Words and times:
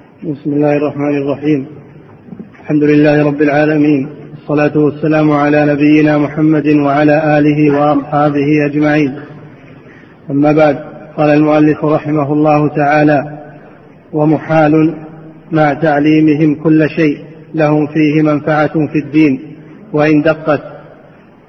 بسم 0.00 0.52
الله 0.52 0.76
الرحمن 0.76 1.16
الرحيم. 1.22 1.66
الحمد 2.60 2.82
لله 2.84 3.26
رب 3.26 3.42
العالمين. 3.42 4.08
والصلاة 4.34 4.78
والسلام 4.78 5.30
على 5.30 5.66
نبينا 5.66 6.18
محمد 6.18 6.66
وعلى 6.66 7.38
آله 7.38 7.78
وأصحابه 7.78 8.48
أجمعين. 8.70 9.14
أما 10.30 10.52
بعد 10.52 10.76
قال 11.16 11.30
المؤلف 11.30 11.84
رحمه 11.84 12.32
الله 12.32 12.68
تعالى 12.68 13.38
ومحال 14.12 14.94
مع 15.52 15.72
تعليمهم 15.72 16.54
كل 16.54 16.90
شيء 16.90 17.18
لهم 17.54 17.86
فيه 17.86 18.22
منفعة 18.22 18.72
في 18.72 18.98
الدين 19.04 19.40
وإن 19.92 20.22
دقت 20.22 20.62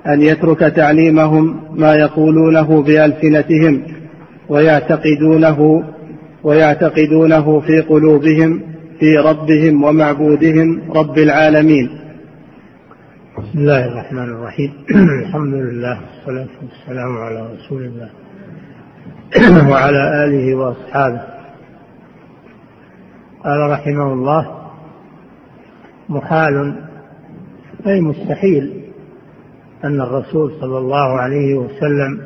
أن 0.07 0.21
يترك 0.21 0.59
تعليمهم 0.59 1.55
ما 1.75 1.93
يقولونه 1.95 2.81
بألسنتهم 2.83 3.81
ويعتقدونه 4.49 5.83
ويعتقدونه 6.47 7.59
في 7.59 7.81
قلوبهم 7.81 8.61
في 8.99 9.17
ربهم 9.17 9.83
ومعبودهم 9.83 10.91
رب 10.91 11.17
العالمين. 11.17 11.89
بسم 13.37 13.59
الله 13.59 13.85
الرحمن 13.85 14.29
الرحيم. 14.29 14.73
الحمد 15.25 15.53
لله 15.53 16.01
والصلاة 16.01 16.47
والسلام 16.61 17.17
على 17.17 17.53
رسول 17.53 17.83
الله 17.83 18.09
وعلى 19.71 20.25
آله 20.25 20.55
وأصحابه. 20.55 21.21
قال 23.43 23.71
رحمه 23.71 24.13
الله 24.13 24.69
محال 26.09 26.75
أي 27.87 28.01
مستحيل 28.01 28.81
أن 29.83 30.01
الرسول 30.01 30.51
صلى 30.61 30.77
الله 30.77 31.19
عليه 31.19 31.55
وسلم 31.55 32.21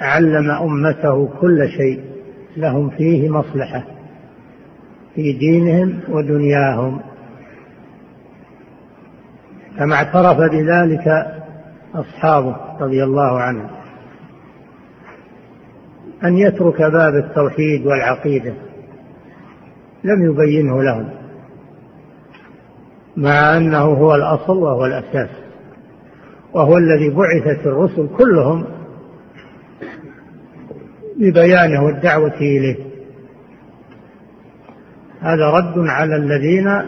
علم 0.00 0.50
أمته 0.50 1.28
كل 1.40 1.68
شيء. 1.68 2.13
لهم 2.56 2.90
فيه 2.90 3.28
مصلحة 3.28 3.84
في 5.14 5.32
دينهم 5.32 6.00
ودنياهم. 6.08 7.00
كما 9.78 9.94
اعترف 9.94 10.36
بذلك 10.36 11.26
أصحابه 11.94 12.56
رضي 12.80 13.04
الله 13.04 13.38
عنهم 13.40 13.70
أن 16.24 16.38
يترك 16.38 16.82
باب 16.82 17.14
التوحيد 17.14 17.86
والعقيدة. 17.86 18.54
لم 20.04 20.30
يبينه 20.30 20.82
لهم 20.82 21.10
مع 23.16 23.56
أنه 23.56 23.78
هو 23.78 24.14
الأصل 24.14 24.56
وهو 24.56 24.86
الأساس 24.86 25.28
وهو 26.52 26.78
الذي 26.78 27.10
بعثت 27.10 27.66
الرسل 27.66 28.08
كلهم 28.18 28.64
ببيانه 31.16 31.84
والدعوة 31.84 32.34
إليه. 32.34 32.76
هذا 35.20 35.50
رد 35.50 35.78
على 35.78 36.16
الذين 36.16 36.82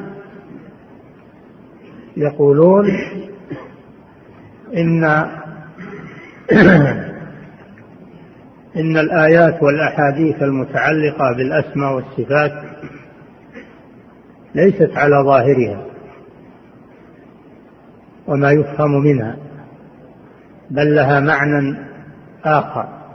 يقولون 2.16 2.86
إن 4.76 5.04
إن 8.76 8.96
الآيات 8.96 9.62
والأحاديث 9.62 10.42
المتعلقة 10.42 11.32
بالأسماء 11.36 11.94
والصفات 11.94 12.52
ليست 14.54 14.90
على 14.96 15.16
ظاهرها 15.16 15.86
وما 18.26 18.50
يفهم 18.50 18.90
منها 18.90 19.36
بل 20.70 20.94
لها 20.94 21.20
معنى 21.20 21.76
آخر. 22.44 23.05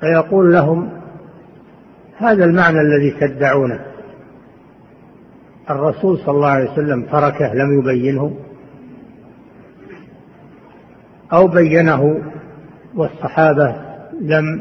فيقول 0.00 0.52
لهم 0.52 0.90
هذا 2.16 2.44
المعنى 2.44 2.80
الذي 2.80 3.10
تدعونه. 3.20 3.80
الرسول 5.70 6.18
صلى 6.18 6.34
الله 6.34 6.48
عليه 6.48 6.70
وسلم 6.72 7.02
تركه 7.02 7.54
لم 7.54 7.78
يبينه. 7.78 8.36
أو 11.32 11.48
بينه 11.48 12.22
والصحابة 12.94 13.74
لم 14.20 14.60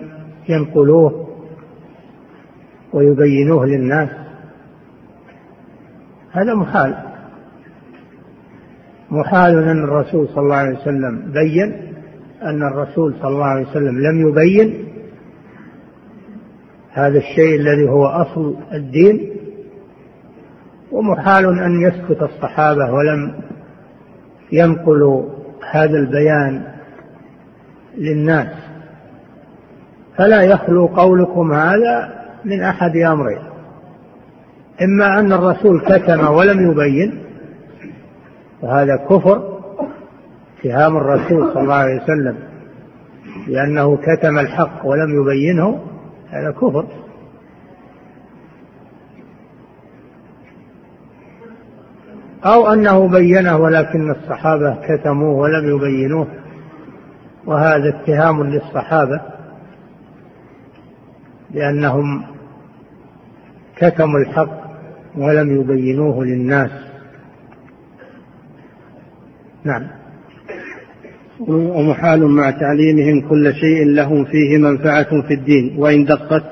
ينقلوه 0.49 1.27
ويبينوه 2.93 3.65
للناس. 3.65 4.09
هذا 6.31 6.53
محال. 6.55 6.95
محال 9.11 9.63
أن 9.63 9.83
الرسول 9.83 10.27
صلى 10.27 10.43
الله 10.43 10.55
عليه 10.55 10.77
وسلم 10.79 11.31
بين 11.31 11.73
أن 12.43 12.63
الرسول 12.63 13.13
صلى 13.21 13.29
الله 13.29 13.45
عليه 13.45 13.67
وسلم 13.67 13.99
لم 13.99 14.29
يبين 14.29 14.84
هذا 16.95 17.17
الشيء 17.17 17.55
الذي 17.55 17.89
هو 17.89 18.05
أصل 18.05 18.55
الدين 18.73 19.29
ومحال 20.91 21.59
أن 21.59 21.81
يسكت 21.81 22.23
الصحابة 22.23 22.91
ولم 22.91 23.33
ينقلوا 24.51 25.29
هذا 25.71 25.97
البيان 25.97 26.63
للناس. 27.97 28.47
فلا 30.17 30.41
يخلو 30.41 30.85
قولكم 30.85 31.53
هذا 31.53 32.25
من 32.45 32.61
أحد 32.61 32.97
أمرين. 32.97 33.41
إما 34.81 35.19
أن 35.19 35.33
الرسول 35.33 35.81
كتم 35.81 36.27
ولم 36.27 36.71
يبين 36.71 37.23
وهذا 38.61 38.95
كفر 38.95 39.59
اتهام 40.59 40.97
الرسول 40.97 41.53
صلى 41.53 41.63
الله 41.63 41.73
عليه 41.73 42.03
وسلم 42.03 42.35
لأنه 43.47 43.97
كتم 43.97 44.39
الحق 44.39 44.85
ولم 44.85 45.21
يبينه. 45.21 45.94
هذا 46.29 46.51
كفر. 46.51 46.85
أو 52.45 52.73
أنه 52.73 53.07
بينه 53.07 53.57
ولكن 53.57 54.11
الصحابة 54.11 54.75
كتموه 54.87 55.35
ولم 55.35 55.75
يبينوه 55.75 56.27
وهذا 57.45 57.89
اتهام 57.89 58.43
للصحابة 58.43 59.21
لأنهم 61.51 62.25
كتموا 63.75 64.19
الحق 64.19 64.65
ولم 65.17 65.61
يبينوه 65.61 66.25
للناس. 66.25 66.71
نعم. 69.63 69.87
ومحال 71.39 72.27
مع 72.27 72.51
تعليمهم 72.51 73.29
كل 73.29 73.53
شيء 73.53 73.85
لهم 73.85 74.25
فيه 74.25 74.57
منفعة 74.57 75.21
في 75.27 75.33
الدين 75.33 75.75
وإن 75.77 76.05
دقت 76.05 76.43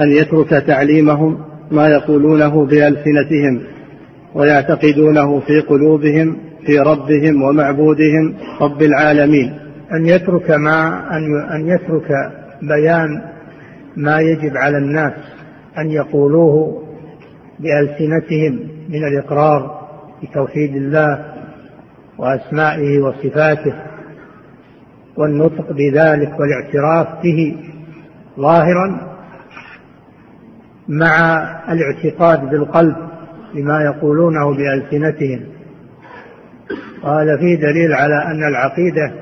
أن 0.00 0.10
يترك 0.10 0.50
تعليمهم 0.50 1.38
ما 1.70 1.88
يقولونه 1.88 2.66
بألسنتهم 2.66 3.60
ويعتقدونه 4.34 5.40
في 5.40 5.60
قلوبهم 5.60 6.36
في 6.66 6.78
ربهم 6.78 7.42
ومعبودهم 7.42 8.34
رب 8.60 8.82
العالمين. 8.82 9.52
أن 9.92 10.06
يترك 10.06 10.50
ما 10.50 11.06
أن 11.56 11.66
يترك 11.66 12.08
بيان 12.62 13.22
ما 13.96 14.20
يجب 14.20 14.56
على 14.56 14.78
الناس 14.78 15.12
أن 15.78 15.90
يقولوه 15.90 16.82
بألسنتهم 17.60 18.68
من 18.88 19.04
الإقرار 19.04 19.80
بتوحيد 20.22 20.76
الله 20.76 21.24
وأسمائه 22.18 22.98
وصفاته. 22.98 23.74
والنطق 25.16 25.72
بذلك 25.72 26.40
والاعتراف 26.40 27.22
به 27.22 27.56
ظاهرا 28.40 29.14
مع 30.88 31.44
الاعتقاد 31.72 32.50
بالقلب 32.50 32.96
بما 33.54 33.82
يقولونه 33.82 34.54
بألسنتهم. 34.56 35.40
وهذا 37.04 37.36
فيه 37.36 37.54
دليل 37.54 37.92
على 37.92 38.24
أن 38.26 38.44
العقيدة 38.44 39.12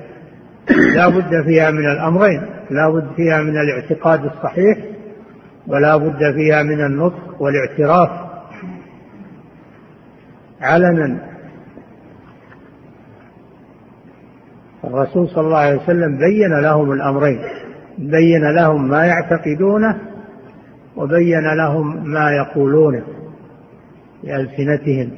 لا 0.94 1.08
بد 1.08 1.44
فيها 1.44 1.70
من 1.70 1.91
الأمرين 1.91 2.42
لا 2.70 2.91
بد 2.91 3.14
فيها 3.16 3.42
من 3.42 3.56
الاعتقاد 3.56 4.25
الصحيح 4.25 4.78
ولا 5.66 5.97
بد 5.97 6.34
فيها 6.34 6.62
من 6.62 6.84
النطق 6.84 7.42
والاعتراف 7.42 8.11
علنا. 10.61 11.31
الرسول 14.84 15.29
صلى 15.29 15.46
الله 15.46 15.58
عليه 15.58 15.82
وسلم 15.82 16.19
بين 16.19 16.61
لهم 16.62 16.93
الأمرين. 16.93 17.38
بين 17.99 18.55
لهم 18.55 18.88
ما 18.88 19.06
يعتقدونه 19.06 20.00
وبين 20.96 21.56
لهم 21.56 22.11
ما 22.11 22.31
يقولونه 22.31 23.02
بألسنتهم. 24.25 25.11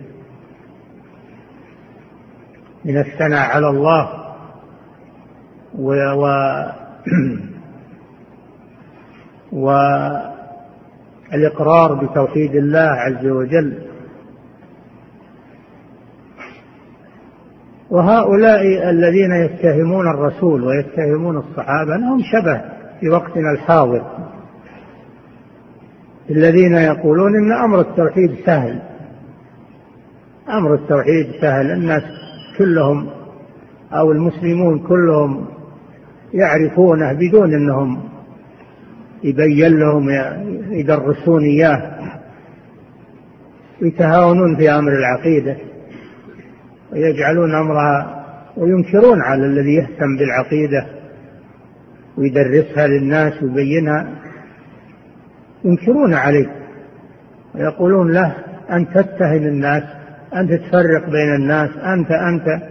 من 2.84 2.98
الثناء 2.98 3.50
على 3.50 3.68
الله 3.68 4.24
و, 5.78 5.92
و 6.12 6.26
والإقرار 11.32 11.94
بتوحيد 11.94 12.54
الله 12.54 12.90
عز 12.90 13.26
وجل 13.26 13.93
وهؤلاء 17.90 18.90
الذين 18.90 19.32
يتهمون 19.32 20.08
الرسول 20.08 20.64
ويتهمون 20.64 21.36
الصحابة 21.36 21.96
لهم 21.96 22.20
شبه 22.32 22.62
في 23.00 23.08
وقتنا 23.08 23.50
الحاضر. 23.50 24.02
الذين 26.30 26.74
يقولون 26.74 27.36
إن 27.36 27.52
أمر 27.52 27.80
التوحيد 27.80 28.36
سهل. 28.46 28.82
أمر 30.48 30.74
التوحيد 30.74 31.26
سهل. 31.40 31.70
الناس 31.70 32.02
كلهم 32.58 33.10
أو 33.92 34.12
المسلمون 34.12 34.78
كلهم 34.78 35.46
يعرفونه 36.34 37.12
بدون 37.12 37.54
إنهم 37.54 38.00
يبين 39.24 39.78
لهم 39.78 40.08
يدرسون 40.70 41.42
إياه 41.42 41.94
يتهاونون 43.82 44.56
في 44.56 44.70
أمر 44.70 44.92
العقيدة. 44.92 45.73
ويجعلون 46.94 47.54
أمرها 47.54 48.24
وينكرون 48.56 49.22
على 49.22 49.46
الذي 49.46 49.74
يهتم 49.74 50.16
بالعقيدة 50.18 50.86
ويدرسها 52.18 52.86
للناس 52.86 53.42
ويبينها. 53.42 54.08
ينكرون 55.64 56.14
عليه 56.14 56.46
ويقولون 57.54 58.12
له 58.12 58.34
أن 58.70 58.86
تتهم 58.94 59.42
الناس 59.42 59.82
أن 60.34 60.48
تفرق 60.48 61.10
بين 61.10 61.34
الناس 61.34 61.70
أنت 61.76 62.10
أنت. 62.10 62.62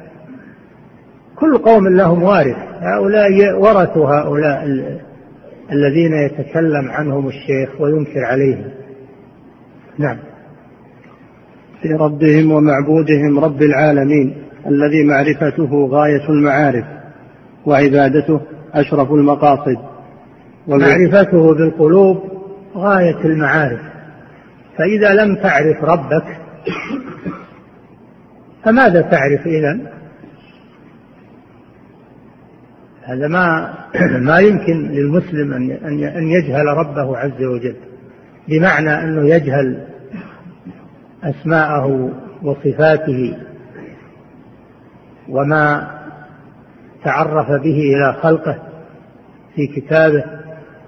كل 1.35 1.57
قوم 1.57 1.87
لهم 1.87 2.23
وارث. 2.23 2.57
هؤلاء 2.79 3.59
ورثوا 3.59 4.07
هؤلاء 4.07 4.65
الذين 5.71 6.13
يتكلم 6.13 6.91
عنهم 6.91 7.27
الشيخ 7.27 7.81
وينكر 7.81 8.25
عليهم. 8.25 8.71
نعم. 9.97 10.17
في 11.83 11.89
ربهم 11.89 12.51
ومعبودهم 12.51 13.39
رب 13.39 13.61
العالمين 13.61 14.35
الذي 14.67 15.03
معرفته 15.03 15.87
غاية 15.91 16.29
المعارف 16.29 16.85
وعبادته 17.65 18.41
أشرف 18.73 19.11
المقاصد. 19.11 19.77
معرفته 20.67 21.53
بالقلوب 21.53 22.17
غاية 22.75 23.25
المعارف. 23.25 23.79
فإذا 24.77 25.13
لم 25.13 25.35
تعرف 25.35 25.83
ربك 25.83 26.23
فماذا 28.63 29.01
تعرف 29.01 29.47
إذا؟ 29.47 29.79
هذا 33.03 33.27
ما 33.27 33.73
ما 34.29 34.39
يمكن 34.39 34.87
للمسلم 34.87 35.53
أن 35.53 35.71
أن 36.03 36.27
يجهل 36.27 36.65
ربه 36.65 37.17
عز 37.17 37.43
وجل 37.43 37.75
بمعنى 38.47 39.03
أنه 39.03 39.29
يجهل 39.35 39.92
أسماءه 41.23 42.09
وصفاته 42.43 43.37
وما 45.29 45.91
تعرف 47.03 47.47
به 47.47 47.79
إلى 47.95 48.13
خلقه 48.21 48.57
في 49.55 49.67
كتابه 49.67 50.23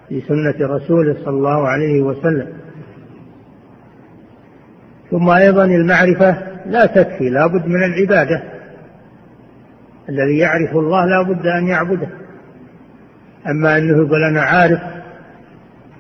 في 0.10 0.22
سنة 0.22 0.76
رسوله 0.76 1.14
صلى 1.14 1.30
الله 1.30 1.68
عليه 1.68 2.02
وسلم. 2.02 2.48
ثم 5.12 5.30
أيضا 5.30 5.66
المعرفة 5.66 6.38
لا 6.66 6.86
تكفي 6.86 7.30
لا 7.30 7.48
بد 7.48 7.68
من 7.68 7.84
العبادة. 7.84 8.44
الذي 10.10 10.38
يعرف 10.38 10.76
الله 10.76 11.06
لا 11.06 11.22
بد 11.22 11.46
أن 11.48 11.68
يعبده. 11.68 12.10
أما 13.48 13.78
أنه 13.78 13.98
يقول 13.98 14.24
أنا 14.24 14.42
عارف 14.42 14.80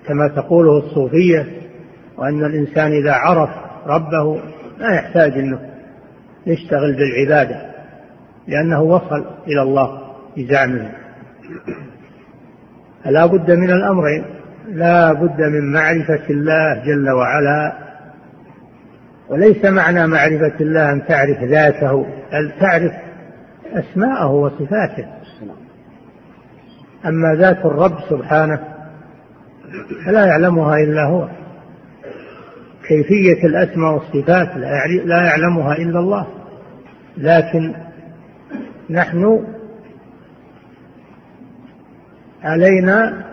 كما 0.07 0.27
تقوله 0.27 0.77
الصوفية 0.77 1.47
وأن 2.17 2.45
الإنسان 2.45 2.91
إذا 2.91 3.11
عرف 3.11 3.64
ربه 3.85 4.39
لا 4.77 4.95
يحتاج 4.95 5.31
أنه 5.31 5.59
يشتغل 6.47 6.95
بالعبادة 6.95 7.61
لأنه 8.47 8.81
وصل 8.81 9.25
إلى 9.47 9.61
الله 9.61 10.01
بزعمه. 10.37 10.91
فلا 13.03 13.25
بد 13.25 13.51
من 13.51 13.69
الأمرين 13.69 14.25
لا 14.67 15.13
بد 15.13 15.41
من 15.41 15.73
معرفة 15.73 16.29
الله 16.29 16.83
جل 16.85 17.09
وعلا. 17.09 17.77
وليس 19.29 19.65
معنى 19.65 20.07
معرفة 20.07 20.59
الله 20.61 20.91
أن 20.91 21.05
تعرف 21.05 21.43
ذاته 21.43 22.05
بل 22.31 22.51
تعرف 22.59 22.91
أسماءه 23.73 24.31
وصفاته. 24.31 25.05
أما 27.05 27.35
ذات 27.35 27.65
الرب 27.65 27.99
سبحانه 28.09 28.59
فلا 30.05 30.25
يعلمها 30.25 30.77
إلا 30.77 31.05
هو. 31.05 31.27
كيفية 32.87 33.47
الأسماء 33.47 33.93
والصفات 33.93 34.57
لا 35.05 35.23
يعلمها 35.23 35.73
إلا 35.77 35.99
الله. 35.99 36.27
لكن 37.17 37.73
نحن 38.89 39.45
علينا 42.43 43.25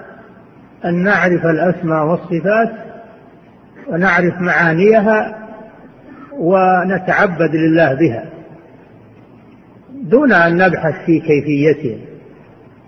أن 0.85 0.95
نعرف 0.95 1.47
الأسماء 1.47 2.07
والصفات 2.07 2.73
ونعرف 3.89 4.41
معانيها 4.41 5.39
ونتعبد 6.33 7.55
لله 7.55 7.95
بها 7.95 8.25
دون 9.93 10.33
أن 10.33 10.57
نبحث 10.57 10.95
في 11.07 11.21
كيفيتها 11.21 11.99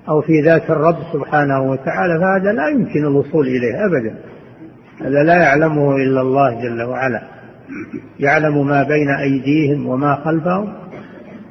أو 0.09 0.21
في 0.21 0.41
ذات 0.41 0.71
الرب 0.71 0.97
سبحانه 1.13 1.63
وتعالى 1.63 2.21
فهذا 2.21 2.53
لا 2.53 2.69
يمكن 2.69 3.01
الوصول 3.01 3.47
إليه 3.47 3.87
أبدا. 3.87 4.17
هذا 5.00 5.23
لا 5.23 5.35
يعلمه 5.35 5.96
إلا 5.96 6.20
الله 6.20 6.62
جل 6.62 6.82
وعلا. 6.82 7.23
يعلم 8.19 8.67
ما 8.67 8.82
بين 8.82 9.11
أيديهم 9.11 9.87
وما 9.87 10.17
خلفهم 10.25 10.73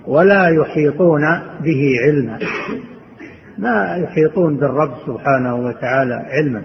ولا 0.08 0.48
يحيطون 0.48 1.22
به 1.64 1.96
علما. 2.06 2.40
ما 3.58 3.96
يحيطون 3.96 4.58
بالرب 4.58 4.94
سبحانه 5.08 5.56
وتعالى 5.56 6.14
علما. 6.14 6.62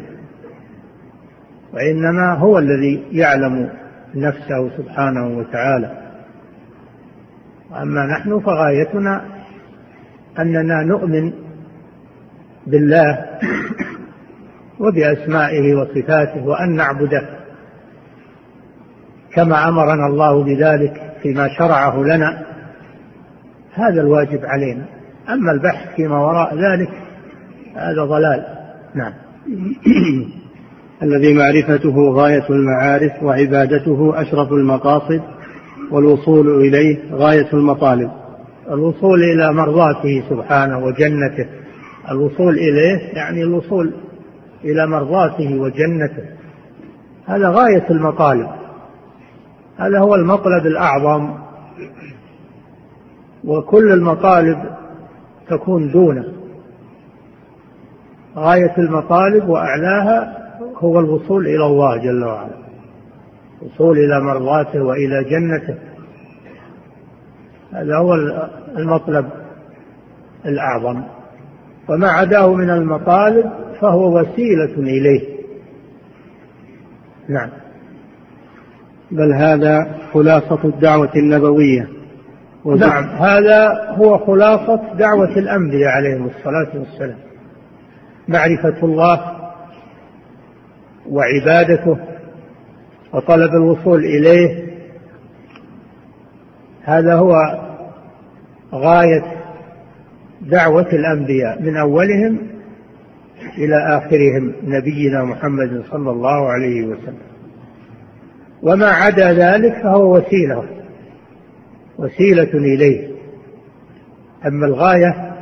وإنما 1.72 2.34
هو 2.34 2.58
الذي 2.58 3.04
يعلم 3.12 3.70
نفسه 4.14 4.76
سبحانه 4.76 5.38
وتعالى. 5.38 6.08
أما 7.82 8.06
نحن 8.06 8.40
فغايتنا 8.40 9.25
أننا 10.38 10.82
نؤمن 10.82 11.32
بالله 12.66 13.25
وبأسمائه 14.80 15.75
وصفاته 15.75 16.46
وأن 16.46 16.76
نعبده. 16.76 17.28
كما 19.32 19.69
أمرنا 19.69 20.06
الله 20.06 20.44
بذلك 20.44 21.12
فيما 21.22 21.48
شرعه 21.48 22.02
لنا. 22.02 22.46
هذا 23.75 24.00
الواجب 24.00 24.40
علينا. 24.44 24.84
أما 25.28 25.52
البحث 25.52 25.94
فيما 25.96 26.19
وراء 26.19 26.54
ذلك 26.54 26.90
هذا 27.75 28.04
ضلال. 28.04 28.44
نعم. 28.94 29.12
الذي 31.02 31.34
معرفته 31.34 32.10
غاية 32.10 32.50
المعارف 32.50 33.22
وعبادته 33.22 34.22
أشرف 34.22 34.52
المقاصد 34.52 35.23
والوصول 35.90 36.61
إليه 36.61 36.99
غاية 37.12 37.52
المطالب. 37.52 38.11
الوصول 38.70 39.23
إلى 39.23 39.52
مرضاته 39.52 40.23
سبحانه 40.30 40.78
وجنته. 40.78 41.47
الوصول 42.11 42.58
إليه 42.58 42.99
يعني 43.12 43.42
الوصول 43.42 43.94
إلى 44.65 44.87
مرضاته 44.87 45.59
وجنته. 45.61 46.25
هذا 47.27 47.49
غاية 47.49 47.91
المطالب. 47.91 48.49
هذا 49.79 49.99
هو 49.99 50.15
المطلب 50.15 50.67
الأعظم. 50.67 51.35
وكل 53.45 53.93
المطالب 53.93 54.59
تكون 55.50 55.93
دونه. 55.93 56.25
غاية 58.37 58.75
المطالب 58.79 59.49
وأعلاها 59.49 60.38
هو 60.77 61.00
الوصول 61.00 61.47
إلى 61.47 61.67
الله 61.67 61.97
جل 61.97 62.25
وعلا. 62.25 62.59
الوصول 63.62 63.99
إلى 63.99 64.21
مرضاته 64.21 64.83
وإلى 64.83 65.25
جنته. 65.25 65.79
هذا 67.73 67.97
هو 67.97 68.15
المطلب 68.79 69.29
الأعظم. 70.47 71.03
وما 71.88 72.09
عداه 72.09 72.55
من 72.55 72.71
المطالب 72.71 73.50
فهو 73.80 74.18
وسيلة 74.20 74.75
إليه. 74.78 75.38
نعم. 77.28 77.50
بل 79.11 79.32
هذا 79.32 79.99
خلاصة 80.12 80.64
الدعوة 80.64 81.11
النبوية. 81.16 81.88
نعم 82.64 83.04
هذا 83.04 83.68
هو 83.90 84.18
خلاصة 84.18 84.94
دعوة 84.94 85.38
الأنبياء 85.38 85.90
عليهم 85.90 86.26
الصلاة 86.26 86.80
والسلام. 86.80 87.18
معرفة 88.28 88.82
الله 88.82 89.20
وعبادته 91.08 91.99
وطلب 93.12 93.50
الوصول 93.50 94.04
إليه. 94.04 94.68
هذا 96.82 97.14
هو 97.14 97.35
غاية 98.75 99.25
دعوة 100.40 100.88
الأنبياء 100.92 101.62
من 101.62 101.76
أولهم 101.76 102.58
إلى 103.59 103.76
آخرهم 103.76 104.52
نبينا 104.62 105.25
محمد 105.25 105.83
صلى 105.90 106.11
الله 106.11 106.49
عليه 106.49 106.87
وسلم. 106.87 107.28
وما 108.62 108.87
عدا 108.87 109.33
ذلك 109.33 109.83
فهو 109.83 110.16
وسيلة 110.16 110.64
وسيلة 111.99 112.54
إليه. 112.54 113.09
أما 114.47 114.66
الغاية 114.66 115.35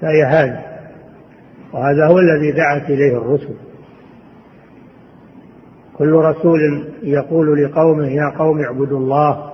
فهي 0.00 0.24
هذه 0.24 0.62
وهذا 1.72 2.06
هو 2.06 2.18
الذي 2.18 2.52
دعت 2.52 2.90
إليه 2.90 3.16
الرسل. 3.16 3.54
كل 5.98 6.12
رسول 6.12 6.88
يقول 7.02 7.64
لقومه 7.64 8.06
يا 8.06 8.38
قوم 8.38 8.60
اعبدوا 8.60 8.98
الله 8.98 9.52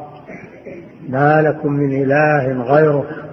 ما 1.08 1.42
لكم 1.42 1.72
من 1.72 2.02
إله 2.02 2.62
غيره. 2.62 3.27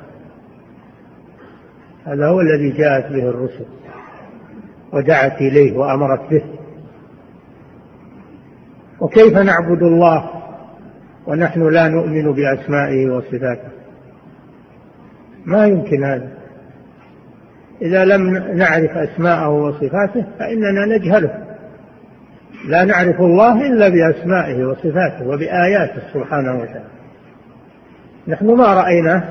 هذا 2.06 2.28
هو 2.28 2.42
الذي 2.42 2.70
جاءت 2.78 3.12
به 3.12 3.30
الرسل 3.30 3.66
ودعت 4.94 5.42
إليه 5.42 5.78
وأمرت 5.78 6.30
به. 6.32 6.44
وكيف 9.00 9.38
نعبد 9.38 9.84
الله 9.84 10.30
ونحن 11.28 11.70
لا 11.70 11.88
نؤمن 11.88 12.32
بأسمائه 12.32 13.10
وصفاته؟ 13.10 13.70
ما 15.46 15.66
يمكن 15.66 16.04
هذا. 16.04 16.30
إذا 17.82 18.06
لم 18.06 18.38
نعرف 18.58 18.92
أسماءه 18.92 19.50
وصفاته 19.50 20.26
فإننا 20.40 20.98
نجهله. 20.98 21.46
لا 22.68 22.84
نعرف 22.84 23.20
الله 23.20 23.68
إلا 23.68 23.90
بأسمائه 23.90 24.66
وصفاته 24.66 25.28
وبآياته 25.28 26.02
سبحانه 26.14 26.56
وتعالى. 26.56 26.90
نحن 28.28 28.46
ما 28.46 28.74
رأيناه. 28.74 29.24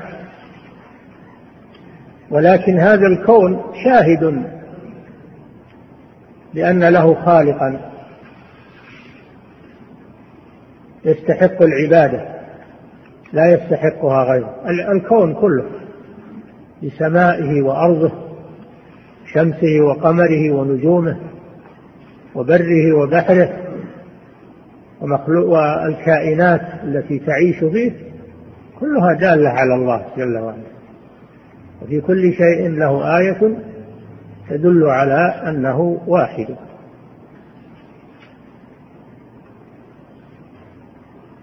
ولكن 2.31 2.79
هذا 2.79 3.07
الكون 3.07 3.61
شاهد 3.83 4.43
بأن 6.53 6.83
له 6.83 7.25
خالقا 7.25 7.91
يستحق 11.05 11.61
العبادة 11.61 12.35
لا 13.33 13.53
يستحقها 13.53 14.23
غيره. 14.23 14.55
الكون 14.91 15.33
كله 15.33 15.65
بسمائه 16.83 17.61
وأرضه 17.61 18.11
شمسه 19.33 19.81
وقمره 19.81 20.51
ونجومه 20.51 21.17
وبره 22.35 22.93
وبحره 22.93 23.49
ومخلوق 25.01 25.47
والكائنات 25.49 26.61
التي 26.83 27.19
تعيش 27.19 27.59
فيه 27.73 27.91
كلها 28.79 29.13
دالة 29.13 29.49
على 29.49 29.75
الله 29.75 30.05
جل 30.17 30.37
وعلا. 30.37 30.74
وفي 31.81 32.01
كل 32.01 32.33
شيء 32.33 32.69
له 32.69 33.17
آية 33.17 33.57
تدل 34.49 34.83
على 34.83 35.49
أنه 35.49 36.01
واحد. 36.07 36.47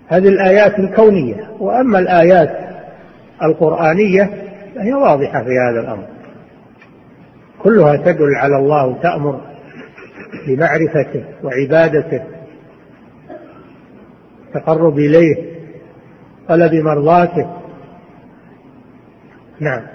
هذه 0.09 0.29
الآيات 0.29 0.79
الكونية 0.79 1.51
وأما 1.61 1.99
الآيات 1.99 2.51
القرآنية 3.43 4.31
فهي 4.75 4.93
واضحة 4.93 5.45
في 5.45 5.59
هذا 5.59 5.81
الأمر. 5.81 6.07
كلها 7.59 7.97
تدل 7.97 8.35
على 8.35 8.57
الله 8.57 8.87
وتأمر 8.87 9.41
بمعرفته 10.47 11.25
وعبادته 11.45 12.23
التقرب 14.47 14.99
إليه 14.99 15.53
طلب 16.49 16.75
مرضاته. 16.75 17.51
نعم. 19.61 19.92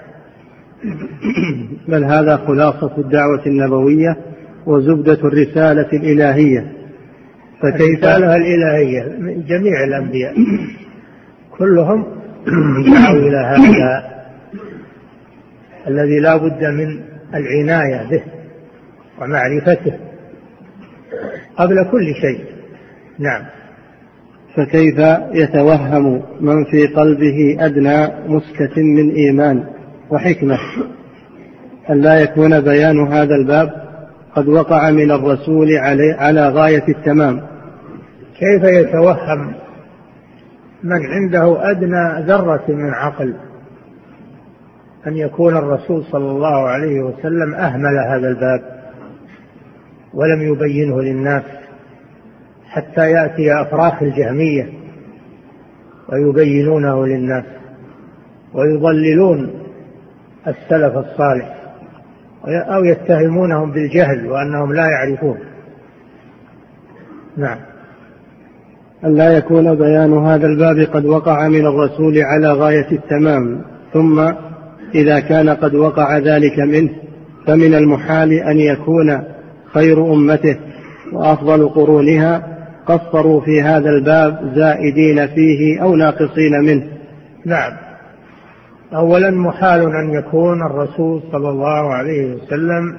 بل 1.88 2.04
هذا 2.04 2.36
خلاصة 2.36 2.98
الدعوة 2.98 3.46
النبوية 3.46 4.16
وزبدة 4.66 5.18
الرسالة 5.28 5.88
الإلهية. 5.92 6.72
فكيف؟ 7.62 8.04
الرسالة 8.04 8.36
الإلهية 8.36 9.18
من 9.18 9.44
جميع 9.44 9.84
الأنبياء. 9.84 10.34
كلهم 11.58 12.06
دعوا 12.94 13.18
إلى 13.18 13.36
هذا 13.36 14.18
الذي 15.86 16.20
لا 16.20 16.36
بد 16.36 16.64
من 16.64 17.00
العناية 17.34 18.10
به 18.10 18.22
ومعرفته 19.20 19.98
قبل 21.56 21.90
كل 21.90 22.14
شيء. 22.20 22.44
نعم. 23.18 23.42
فكيف 24.56 24.98
يتوهم 25.32 26.22
من 26.40 26.64
في 26.64 26.86
قلبه 26.86 27.56
أدنى 27.60 28.08
مسكة 28.28 28.82
من 28.82 29.10
إيمان؟ 29.10 29.77
وحكمة. 30.10 30.58
أن 31.90 32.00
لا 32.00 32.20
يكون 32.20 32.60
بيان 32.60 33.12
هذا 33.12 33.34
الباب 33.34 33.70
قد 34.36 34.48
وقع 34.48 34.90
من 34.90 35.10
الرسول 35.10 35.68
على 36.18 36.48
غاية 36.48 36.84
التمام. 36.88 37.42
كيف 38.38 38.64
يتوهم 38.64 39.54
من 40.82 41.06
عنده 41.06 41.70
أدنى 41.70 42.26
ذرة 42.26 42.64
من 42.68 42.94
عقل 42.94 43.34
أن 45.06 45.16
يكون 45.16 45.56
الرسول 45.56 46.04
صلى 46.04 46.30
الله 46.30 46.68
عليه 46.68 47.00
وسلم 47.00 47.54
أهمل 47.54 47.98
هذا 48.08 48.28
الباب 48.28 48.60
ولم 50.14 50.42
يبينه 50.52 51.02
للناس 51.02 51.42
حتى 52.68 53.10
يأتي 53.10 53.62
أفراخ 53.62 54.02
الجهمية 54.02 54.72
ويبينونه 56.08 57.06
للناس 57.06 57.44
ويضللون 58.54 59.67
السلف 60.48 60.96
الصالح 60.96 61.58
أو 62.46 62.84
يتهمونهم 62.84 63.72
بالجهل 63.72 64.26
وأنهم 64.26 64.72
لا 64.72 64.86
يعرفون. 64.86 65.38
نعم. 67.36 67.58
أن 69.04 69.14
لا 69.14 69.36
يكون 69.36 69.74
بيان 69.74 70.18
هذا 70.18 70.46
الباب 70.46 70.78
قد 70.78 71.04
وقع 71.06 71.48
من 71.48 71.66
الرسول 71.66 72.18
على 72.18 72.52
غاية 72.52 72.86
التمام 72.92 73.62
ثم 73.92 74.32
إذا 74.94 75.20
كان 75.20 75.48
قد 75.48 75.74
وقع 75.74 76.18
ذلك 76.18 76.58
منه 76.58 76.90
فمن 77.46 77.74
المحال 77.74 78.32
أن 78.32 78.58
يكون 78.58 79.20
خير 79.72 80.12
أمته 80.12 80.56
وأفضل 81.12 81.68
قرونها 81.68 82.58
قصروا 82.86 83.40
في 83.40 83.62
هذا 83.62 83.90
الباب 83.90 84.52
زائدين 84.54 85.26
فيه 85.26 85.82
أو 85.82 85.96
ناقصين 85.96 86.52
منه. 86.66 86.86
نعم. 87.46 87.72
أولا 88.94 89.30
محال 89.30 89.80
أن 89.80 90.10
يكون 90.10 90.62
الرسول 90.66 91.22
صلى 91.32 91.48
الله 91.48 91.94
عليه 91.94 92.34
وسلم 92.34 92.98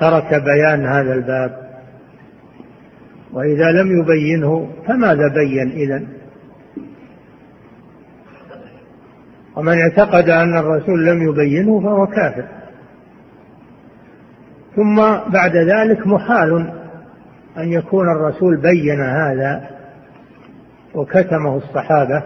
ترك 0.00 0.42
بيان 0.42 0.86
هذا 0.86 1.14
الباب. 1.14 1.64
وإذا 3.32 3.72
لم 3.72 4.00
يبينه 4.00 4.68
فماذا 4.86 5.28
بين 5.28 5.70
إذن؟ 5.70 6.06
ومن 9.56 9.80
اعتقد 9.80 10.28
أن 10.28 10.58
الرسول 10.58 11.06
لم 11.06 11.28
يبينه 11.28 11.80
فهو 11.80 12.06
كافر. 12.06 12.44
ثم 14.76 14.96
بعد 15.32 15.56
ذلك 15.56 16.06
محال 16.06 16.72
أن 17.58 17.72
يكون 17.72 18.08
الرسول 18.08 18.56
بين 18.56 19.00
هذا 19.00 19.70
وكتمه 20.94 21.56
الصحابة 21.56 22.22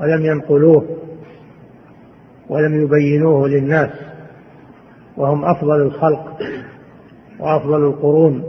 ولم 0.00 0.24
ينقلوه. 0.24 1.11
ولم 2.48 2.82
يبينوه 2.82 3.48
للناس 3.48 3.90
وهم 5.16 5.44
أفضل 5.44 5.82
الخلق 5.82 6.38
وأفضل 7.40 7.84
القرون 7.84 8.44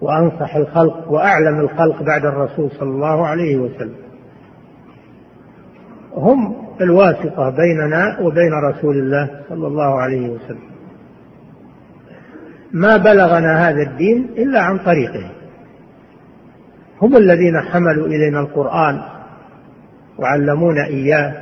وأنصح 0.00 0.56
الخلق 0.56 1.12
وأعلم 1.12 1.60
الخلق 1.60 2.02
بعد 2.02 2.26
الرسول 2.26 2.70
صلى 2.70 2.90
الله 2.90 3.26
عليه 3.26 3.56
وسلم. 3.56 3.94
هم 6.14 6.56
الواسطة 6.80 7.50
بيننا 7.50 8.18
وبين 8.20 8.52
رسول 8.52 8.98
الله 8.98 9.30
صلى 9.48 9.66
الله 9.66 10.00
عليه 10.00 10.30
وسلم. 10.30 10.72
ما 12.72 12.96
بلغنا 12.96 13.68
هذا 13.68 13.82
الدين 13.82 14.30
إلا 14.36 14.60
عن 14.60 14.78
طريقه. 14.78 15.30
هم 17.02 17.16
الذين 17.16 17.60
حملوا 17.60 18.06
إلينا 18.06 18.40
القرآن 18.40 19.02
وعلمونا 20.18 20.86
إياه 20.86 21.41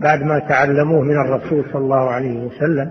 بعد 0.00 0.22
ما 0.22 0.38
تعلموه 0.38 1.00
من 1.00 1.16
الرسول 1.16 1.64
صلى 1.72 1.82
الله 1.82 2.10
عليه 2.10 2.38
وسلم. 2.38 2.90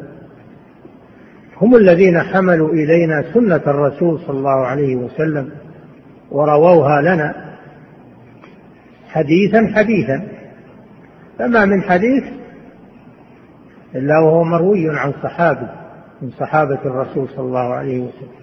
هم 1.62 1.75
الذين 1.75 2.19
حملوا 2.19 2.69
إلينا 2.69 3.33
سنة 3.33 3.62
الرسول 3.67 4.19
صلى 4.19 4.38
الله 4.38 4.65
عليه 4.65 4.95
وسلم 4.95 5.51
ورووها 6.31 7.01
لنا 7.01 7.55
حديثا 9.07 9.71
حديثا. 9.75 10.27
فما 11.39 11.65
من 11.65 11.81
حديث 11.81 12.24
إلا 13.95 14.19
وهو 14.19 14.43
مروي 14.43 15.00
عن 15.00 15.13
صحابي 15.24 15.67
من 16.21 16.29
صحابة 16.29 16.79
الرسول 16.85 17.29
صلى 17.29 17.45
الله 17.45 17.74
عليه 17.74 18.00
وسلم. 18.00 18.35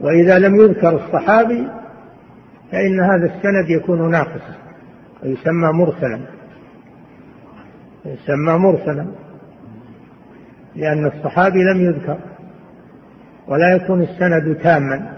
وإذا 0.00 0.38
لم 0.38 0.56
يذكر 0.56 0.96
الصحابي 0.96 1.68
فإن 2.72 3.00
هذا 3.00 3.24
السند 3.26 3.70
يكون 3.70 4.10
ناقصا 4.10 4.54
ويسمى 5.22 5.72
مرسلا. 5.72 6.35
يسمى 8.06 8.58
مرسلا 8.58 9.06
لأن 10.76 11.06
الصحابي 11.06 11.64
لم 11.64 11.80
يذكر 11.80 12.18
ولا 13.48 13.76
يكون 13.76 14.02
السند 14.02 14.56
تاما. 14.62 15.16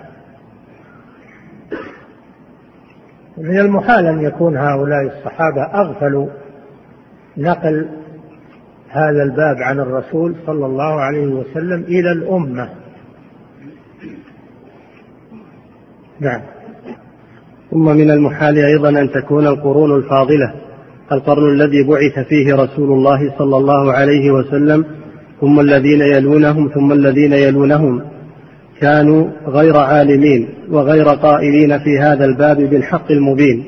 من 3.39 3.59
المحال 3.59 4.07
أن 4.07 4.21
يكون 4.23 4.57
هؤلاء 4.57 5.07
الصحابة 5.07 5.63
أغفلوا 5.63 6.29
نقل 7.37 7.89
هذا 8.89 9.23
الباب 9.23 9.57
عن 9.57 9.81
الرسول 9.81 10.37
صلى 10.47 10.67
الله 10.67 11.01
عليه 11.01 11.27
وسلم 11.27 11.83
إلى 11.83 12.13
الأمة. 12.13 12.71
نعم. 16.21 16.41
ثم 17.71 17.85
من 17.85 18.11
المحال 18.11 18.59
أيضا 18.59 18.89
أن 18.89 19.11
تكون 19.11 19.47
القرون 19.47 19.97
الفاضلة. 19.97 20.68
القرن 21.13 21.51
الذي 21.51 21.83
بعث 21.83 22.27
فيه 22.29 22.55
رسول 22.55 22.93
الله 22.93 23.39
صلى 23.39 23.57
الله 23.57 23.93
عليه 23.93 24.31
وسلم 24.31 24.85
ثم 25.41 25.61
الذين 25.61 26.01
يلونهم 26.01 26.69
ثم 26.75 26.93
الذين 26.93 27.33
يلونهم. 27.33 28.03
كانوا 28.81 29.29
غير 29.47 29.77
عالمين 29.77 30.49
وغير 30.71 31.09
قائلين 31.09 31.79
في 31.79 31.99
هذا 31.99 32.25
الباب 32.25 32.57
بالحق 32.57 33.11
المبين. 33.11 33.65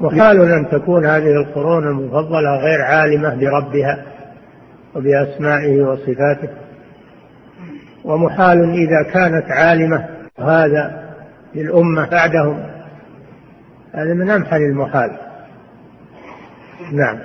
محال 0.00 0.40
أن 0.40 0.68
تكون 0.68 1.06
هذه 1.06 1.30
القرون 1.30 1.88
المفضلة 1.88 2.56
غير 2.56 2.82
عالمة 2.82 3.34
بربها 3.34 4.04
وبأسمائه 4.94 5.82
وصفاته. 5.82 6.48
ومحال 8.04 8.58
إذا 8.58 9.12
كانت 9.12 9.50
عالمة 9.50 10.04
هذا 10.38 11.12
للأمة 11.54 12.08
بعدهم. 12.10 12.58
هذا 13.94 14.14
من 14.14 14.30
أمحل 14.30 14.60
المحال. 14.60 15.25
نعم. 16.92 17.18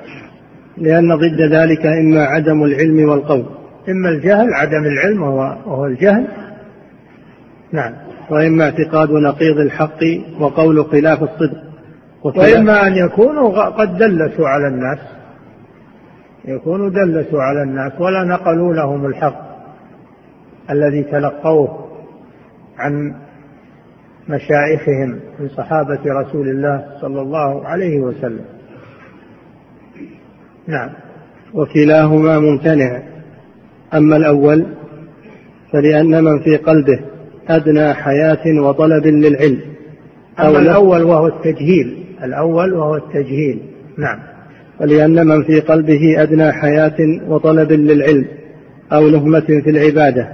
لأن 0.77 1.15
ضد 1.15 1.41
ذلك 1.41 1.86
إما 1.86 2.24
عدم 2.24 2.63
العلم 2.63 3.10
والقول. 3.10 3.46
إما 3.89 4.10
الجهل 4.10 4.53
عدم 4.53 4.84
العلم 4.84 5.22
وهو 5.22 5.86
الجهل. 5.86 6.27
نعم. 7.72 7.94
وإما 8.30 8.63
اعتقاد 8.63 9.12
نقيض 9.12 9.58
الحق 9.58 10.03
وقول 10.39 10.86
خلاف 10.86 11.24
الصدق. 11.24 11.63
وإما 12.24 12.88
أن 12.88 12.96
يكونوا 12.96 13.65
قد 13.65 13.98
دلسوا 13.98 14.48
على 14.48 14.68
الناس. 14.68 15.00
يكونوا 16.46 16.89
دلسوا 16.89 17.41
على 17.41 17.63
الناس 17.63 17.91
ولا 18.00 18.24
نقلوا 18.24 18.74
لهم 18.74 19.06
الحق 19.06 19.51
الذي 20.70 21.03
تلقوه 21.03 21.88
عن 22.77 23.15
مشايخهم 24.30 25.20
من 25.39 25.50
صحابة 25.50 26.00
رسول 26.08 26.50
الله 26.50 26.86
صلى 27.01 27.22
الله 27.22 27.68
عليه 27.68 28.00
وسلم. 28.00 28.46
نعم. 30.68 30.89
وكلاهما 31.53 32.39
ممتنع. 32.39 33.01
أما 33.94 34.18
الأول 34.18 34.65
فلأن 35.74 36.24
من 36.24 36.39
في 36.39 36.58
قلبه 36.58 37.00
أدنى 37.50 37.94
حياة 37.94 38.62
وطلب 38.62 39.08
للعلم. 39.08 39.60
أما 40.39 40.60
الأول 40.60 41.03
وهو 41.03 41.27
التجهيل. 41.27 42.06
الأول 42.24 42.74
وهو 42.74 42.96
التجهيل. 42.96 43.60
نعم. 43.98 44.20
ولأن 44.82 45.27
من 45.27 45.44
في 45.44 45.60
قلبه 45.60 46.24
أدنى 46.24 46.51
حياة 46.51 46.98
وطلب 47.27 47.72
للعلم 47.72 48.25
أو 48.94 49.10
نهمة 49.10 49.62
في 49.63 49.70
العبادة. 49.70 50.27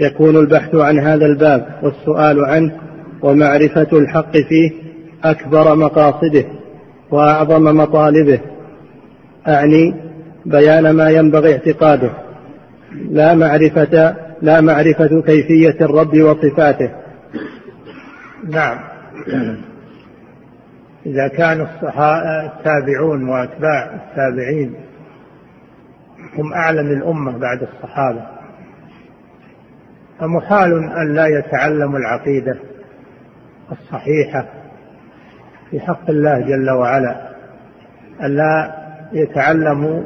يكون 0.00 0.36
البحث 0.36 0.74
عن 0.74 0.98
هذا 0.98 1.26
الباب 1.26 1.66
والسؤال 1.82 2.44
عنه 2.44 2.72
ومعرفة 3.22 3.98
الحق 3.98 4.32
فيه 4.32 4.70
أكبر 5.24 5.74
مقاصده 5.74 6.44
وأعظم 7.10 7.76
مطالبه. 7.76 8.40
أعني 9.48 9.94
بيان 10.46 10.90
ما 10.90 11.10
ينبغي 11.10 11.52
اعتقاده. 11.52 12.10
لا 13.10 13.34
معرفة 13.34 14.16
لا 14.42 14.60
معرفة 14.60 15.22
كيفية 15.22 15.84
الرب 15.84 16.20
وصفاته. 16.20 16.90
نعم. 18.48 18.78
إذا 21.06 21.28
كان 21.28 21.66
التابعون 22.46 23.28
وأتباع 23.28 23.94
التابعين 23.94 24.74
هم 26.38 26.52
أعلم 26.52 26.86
الأمة 26.86 27.38
بعد 27.38 27.62
الصحابة. 27.62 28.26
فمحال 30.20 30.72
أن 30.72 31.14
لا 31.14 31.26
يتعلموا 31.26 31.98
العقيدة 31.98 32.58
الصحيحة 33.72 34.46
في 35.70 35.80
حق 35.80 36.10
الله 36.10 36.38
جل 36.38 36.70
وعلا 36.70 37.28
أن 38.22 38.36
لا 38.36 38.81
يتعلموا 39.12 40.02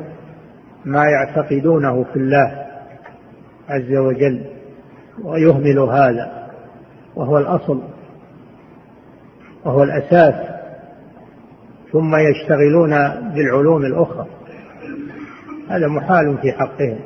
ما 0.84 1.04
يعتقدونه 1.04 2.04
في 2.12 2.16
الله 2.16 2.66
عز 3.68 3.96
وجل 3.96 4.44
ويهمل 5.24 5.78
هذا 5.78 6.48
وهو 7.16 7.38
الأصل 7.38 7.82
وهو 9.64 9.82
الأساس. 9.82 10.34
ثم 11.92 12.16
يشتغلون 12.16 12.90
بالعلوم 13.34 13.84
الأخرى. 13.84 14.26
هذا 15.70 15.88
محال 15.88 16.38
في 16.38 16.52
حقهم. 16.52 16.98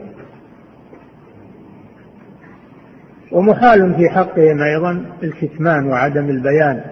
ومحال 3.33 3.95
في 3.95 4.09
حقهم 4.09 4.63
أيضا 4.63 5.07
الكتمان 5.23 5.87
وعدم 5.87 6.29
البيان 6.29 6.85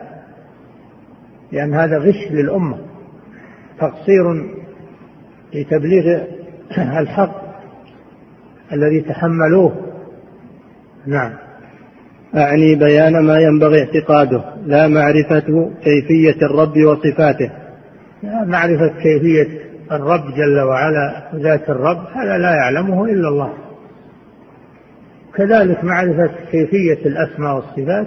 لأن 1.53 1.75
هذا 1.75 1.99
غش 1.99 2.31
للأمة. 2.31 2.79
تقصير 3.79 4.59
لتبليغ 5.55 6.21
الحق 7.01 7.49
الذي 8.73 9.01
تحملوه. 9.01 9.73
نعم. 11.07 11.33
أعني 12.37 12.75
بيان 12.75 13.27
ما 13.27 13.39
ينبغي 13.39 13.81
اعتقاده 13.81 14.45
لا 14.67 14.89
معرفة 14.89 15.71
كيفية 15.85 16.47
الرب 16.47 16.77
وصفاته. 16.77 17.51
لا 18.23 18.45
معرفة 18.45 18.89
كيفية 19.03 19.49
الرب 19.93 20.35
جل 20.37 20.61
وعلا 20.61 21.31
ذات 21.35 21.71
الرب 21.71 22.07
هذا 22.15 22.39
لا 22.39 22.55
يعلمه 22.55 23.05
إلا 23.05 23.29
الله. 23.29 23.53
كذلك 25.35 25.85
معرفة 25.85 26.31
كيفية 26.51 27.07
الأسماء 27.07 27.55
والصفات 27.55 28.07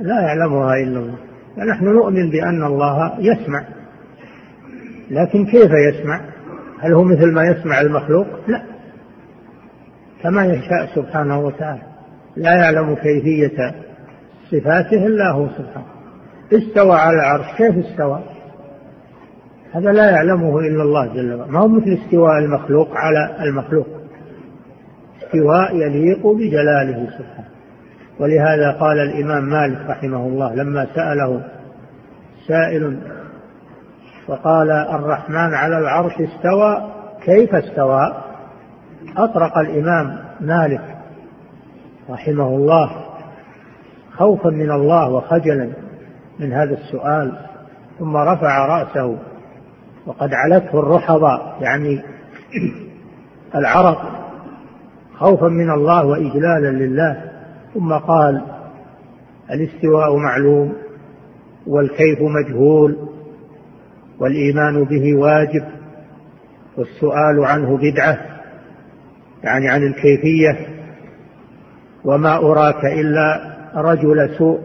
لا 0.00 0.20
يعلمها 0.20 0.74
إلا 0.74 0.98
الله. 0.98 1.16
فنحن 1.56 1.84
نؤمن 1.84 2.30
بأن 2.30 2.64
الله 2.64 3.12
يسمع. 3.20 3.64
لكن 5.12 5.46
كيف 5.46 5.70
يسمع؟ 5.70 6.20
هل 6.80 6.92
هو 6.92 7.04
مثل 7.04 7.32
ما 7.32 7.42
يسمع 7.44 7.80
المخلوق؟ 7.80 8.26
لا. 8.48 8.62
كما 10.22 10.46
يشاء 10.46 10.86
سبحانه 10.94 11.40
وتعالى. 11.40 11.82
لا 12.36 12.54
يعلم 12.54 12.94
كيفية 12.94 13.74
صفاته 14.50 15.06
إلا 15.06 15.30
هو 15.30 15.48
سبحانه. 15.48 15.86
استوى 16.52 16.96
على 16.96 17.16
العرش. 17.16 17.46
كيف 17.56 17.86
استوى؟ 17.86 18.22
هذا 19.72 19.92
لا 19.92 20.10
يعلمه 20.10 20.58
إلا 20.58 20.82
الله 20.82 21.14
جل 21.14 21.34
وعلا. 21.34 21.52
ما 21.52 21.60
هو 21.60 21.68
مثل 21.68 21.98
استواء 22.04 22.38
المخلوق 22.38 22.88
على 22.96 23.36
المخلوق. 23.44 23.86
استواء 25.22 25.76
يليق 25.76 26.26
بجلاله 26.26 27.06
سبحانه. 27.18 27.48
ولهذا 28.20 28.70
قال 28.70 28.98
الإمام 28.98 29.44
مالك 29.44 29.78
رحمه 29.88 30.26
الله 30.26 30.54
لما 30.54 30.86
سأله 30.94 31.42
سائل 32.48 32.98
وقال 34.28 34.70
الرحمن 34.70 35.54
على 35.54 35.78
العرش 35.78 36.12
استوى 36.12 36.90
كيف 37.24 37.54
استوى؟ 37.54 38.14
أطرق 39.16 39.58
الإمام 39.58 40.18
مالك 40.40 40.96
رحمه 42.10 42.48
الله 42.48 42.90
خوفا 44.12 44.50
من 44.50 44.70
الله 44.70 45.10
وخجلا 45.10 45.72
من 46.38 46.52
هذا 46.52 46.74
السؤال 46.74 47.38
ثم 47.98 48.16
رفع 48.16 48.66
رأسه 48.66 49.16
وقد 50.06 50.34
علته 50.34 50.80
الرحضاء 50.80 51.58
يعني 51.60 52.02
العرق 53.54 54.22
خوفا 55.18 55.48
من 55.48 55.70
الله 55.70 56.06
وإجلالا 56.06 56.70
لله 56.70 57.30
ثم 57.74 57.92
قال 57.92 58.42
الاستواء 59.50 60.16
معلوم 60.16 60.72
والكيف 61.66 62.18
مجهول. 62.20 63.11
والإيمان 64.22 64.84
به 64.84 65.14
واجب 65.14 65.64
والسؤال 66.76 67.44
عنه 67.44 67.76
بدعة 67.76 68.18
يعني 69.44 69.68
عن 69.68 69.82
الكيفية. 69.82 70.66
وما 72.04 72.36
أراك 72.36 72.84
إلا 72.84 73.54
رجل 73.74 74.34
سوء 74.38 74.60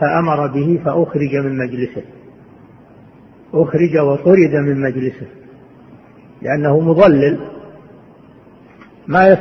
فأمر 0.00 0.46
به 0.46 0.80
فأخرج 0.84 1.36
من 1.36 1.58
مجلسه. 1.58 2.02
أخرج 3.54 3.98
وطرد 3.98 4.54
من 4.54 4.80
مجلسه 4.80 5.26
لأنه 6.42 6.80
مضلل. 6.80 7.38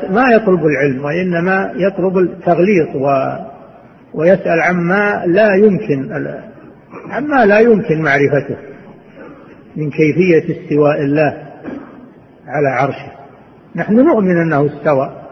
ما 0.10 0.32
يطلب 0.34 0.66
العلم 0.66 1.06
وإنما 1.06 1.74
يطلب 1.76 2.18
التغليط 2.18 2.96
و 2.96 3.36
ويسأل 4.14 4.62
عما 4.62 5.24
لا 5.26 5.56
يمكن 5.56 6.12
عما 7.10 7.46
لا 7.46 7.60
يمكن 7.60 8.02
معرفته. 8.02 8.73
من 9.76 9.90
كيفية 9.90 10.64
استواء 10.64 11.02
الله 11.02 11.44
على 12.48 12.68
عرشه. 12.68 13.12
نحن 13.76 13.94
نؤمن 13.94 14.42
أنه 14.42 14.66
استوى 14.66 15.24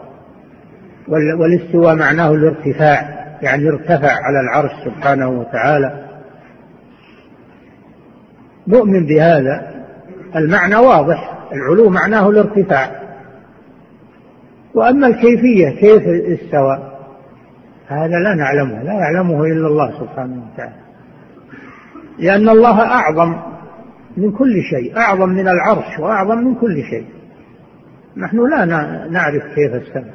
والاستواء 1.38 1.94
معناه 1.94 2.32
الارتفاع 2.34 3.22
يعني 3.42 3.68
ارتفع 3.68 4.12
على 4.12 4.40
العرش 4.40 4.70
سبحانه 4.84 5.28
وتعالى. 5.28 6.08
نؤمن 8.68 9.06
بهذا. 9.06 9.72
المعنى 10.36 10.76
واضح 10.76 11.48
العلو 11.52 11.90
معناه 11.90 12.28
الارتفاع. 12.28 13.02
وأما 14.74 15.06
الكيفية 15.06 15.70
كيف 15.70 16.02
استوى؟ 16.08 16.92
هذا 17.88 18.18
لا 18.18 18.34
نعلمه 18.34 18.82
لا 18.82 18.92
يعلمه 18.92 19.44
إلا 19.44 19.66
الله 19.66 20.00
سبحانه 20.00 20.42
وتعالى. 20.52 20.82
لأن 22.18 22.48
الله 22.48 22.80
أعظم 22.80 23.51
من 24.16 24.32
كل 24.32 24.62
شيء 24.62 24.96
أعظم 24.96 25.28
من 25.28 25.48
العرش 25.48 25.98
وأعظم 25.98 26.38
من 26.38 26.54
كل 26.54 26.82
شيء. 26.90 27.06
نحن 28.16 28.50
لا 28.50 28.64
نعرف 29.10 29.42
كيف 29.42 29.74
استوى 29.74 30.10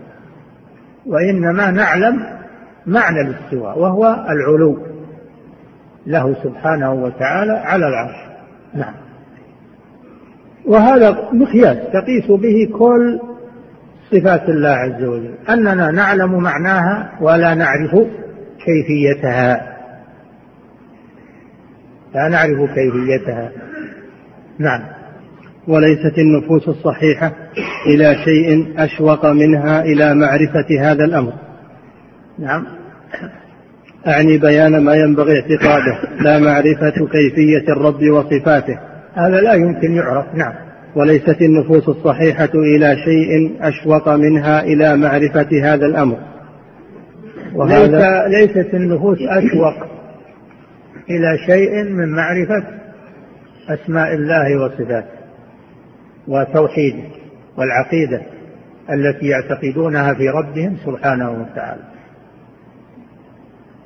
وإنما 1.06 1.72
نعلم 1.72 2.24
معنى 2.86 3.22
الاستواء 3.22 3.80
وهو 3.80 4.26
العلو 4.30 4.78
له 6.06 6.36
سبحانه 6.44 6.94
وتعالى 6.94 7.52
على 7.52 7.88
العرش. 7.88 8.16
نعم. 8.74 8.94
وهذا 10.66 11.30
مقياس 11.34 11.78
تقيس 11.94 12.32
به 12.32 12.78
كل 12.80 13.20
صفات 14.12 14.50
الله 14.50 14.70
عز 14.70 15.04
وجل. 15.04 15.34
أننا 15.50 15.92
نعلم 15.92 16.44
معناها 16.44 17.12
ولا 17.22 17.56
نعرف 17.56 17.96
كيفيتها. 18.66 19.78
لا 22.16 22.28
نعرف 22.28 22.74
كيفيتها. 22.74 23.52
نعم. 24.60 24.82
وليست 25.68 26.18
النفوس 26.18 26.68
الصحيحة 26.68 27.34
إلى 27.88 28.16
شيء 28.26 28.74
أشوق 28.78 29.26
منها 29.26 29.82
إلى 29.82 30.16
معرفة 30.16 30.82
هذا 30.82 31.06
الأمر. 31.06 31.34
نعم. 32.40 32.66
أعني 34.08 34.38
بيان 34.38 34.84
ما 34.84 34.94
ينبغي 34.94 35.34
اعتقاده. 35.40 36.22
لا 36.22 36.40
معرفة 36.40 37.08
كيفية 37.12 37.74
الرب 37.74 38.02
وصفاته. 38.14 38.80
هذا 39.14 39.42
لا 39.42 39.54
يمكن 39.54 39.94
يعرف. 39.94 40.26
نعم. 40.36 40.54
وليست 40.96 41.42
النفوس 41.42 41.90
الصحيحة 41.90 42.50
إلى 42.54 42.96
شيء 43.06 43.56
أشوق 43.62 44.10
منها 44.10 44.64
إلى 44.64 44.98
معرفة 44.98 45.48
هذا 45.64 45.86
الأمر. 45.86 46.18
وهذا 47.56 48.28
ليس 48.28 48.58
ليست 48.58 48.74
النفوس 48.74 49.18
أشوق 49.22 49.88
إلى 51.10 51.38
شيء 51.46 51.84
من 51.84 52.12
معرفة 52.12 52.87
أسماء 53.70 54.14
الله 54.14 54.66
وصفاته 54.66 55.18
وتوحيده 56.28 57.04
والعقيدة 57.58 58.22
التي 58.94 59.28
يعتقدونها 59.28 60.14
في 60.14 60.30
ربهم 60.30 60.78
سبحانه 60.86 61.32
وتعالى. 61.32 61.84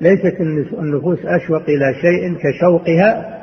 ليست 0.01 0.41
النفوس 0.79 1.19
أشوق 1.25 1.61
إلى 1.61 1.93
شيء 2.01 2.37
كشوقها 2.37 3.41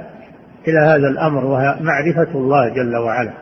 إلى 0.68 0.78
هذا 0.78 1.08
الأمر 1.08 1.44
وهي 1.44 1.76
معرفة 1.80 2.34
الله 2.34 2.68
جل 2.68 2.96
وعلا 2.96 3.32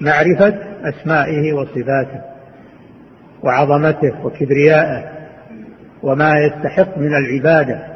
معرفة 0.00 0.54
أسمائه 0.82 1.52
وصفاته 1.52 2.20
وعظمته 3.42 4.24
وكبريائه 4.24 5.04
وما 6.02 6.32
يستحق 6.38 6.98
من 6.98 7.14
العبادة. 7.14 7.95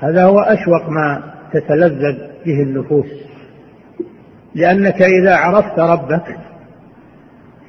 هذا 0.00 0.24
هو 0.24 0.38
أشوق 0.38 0.88
ما 0.88 1.22
تتلذذ 1.52 2.18
به 2.46 2.62
النفوس. 2.62 3.06
لأنك 4.54 5.02
إذا 5.02 5.36
عرفت 5.36 5.78
ربك 5.78 6.36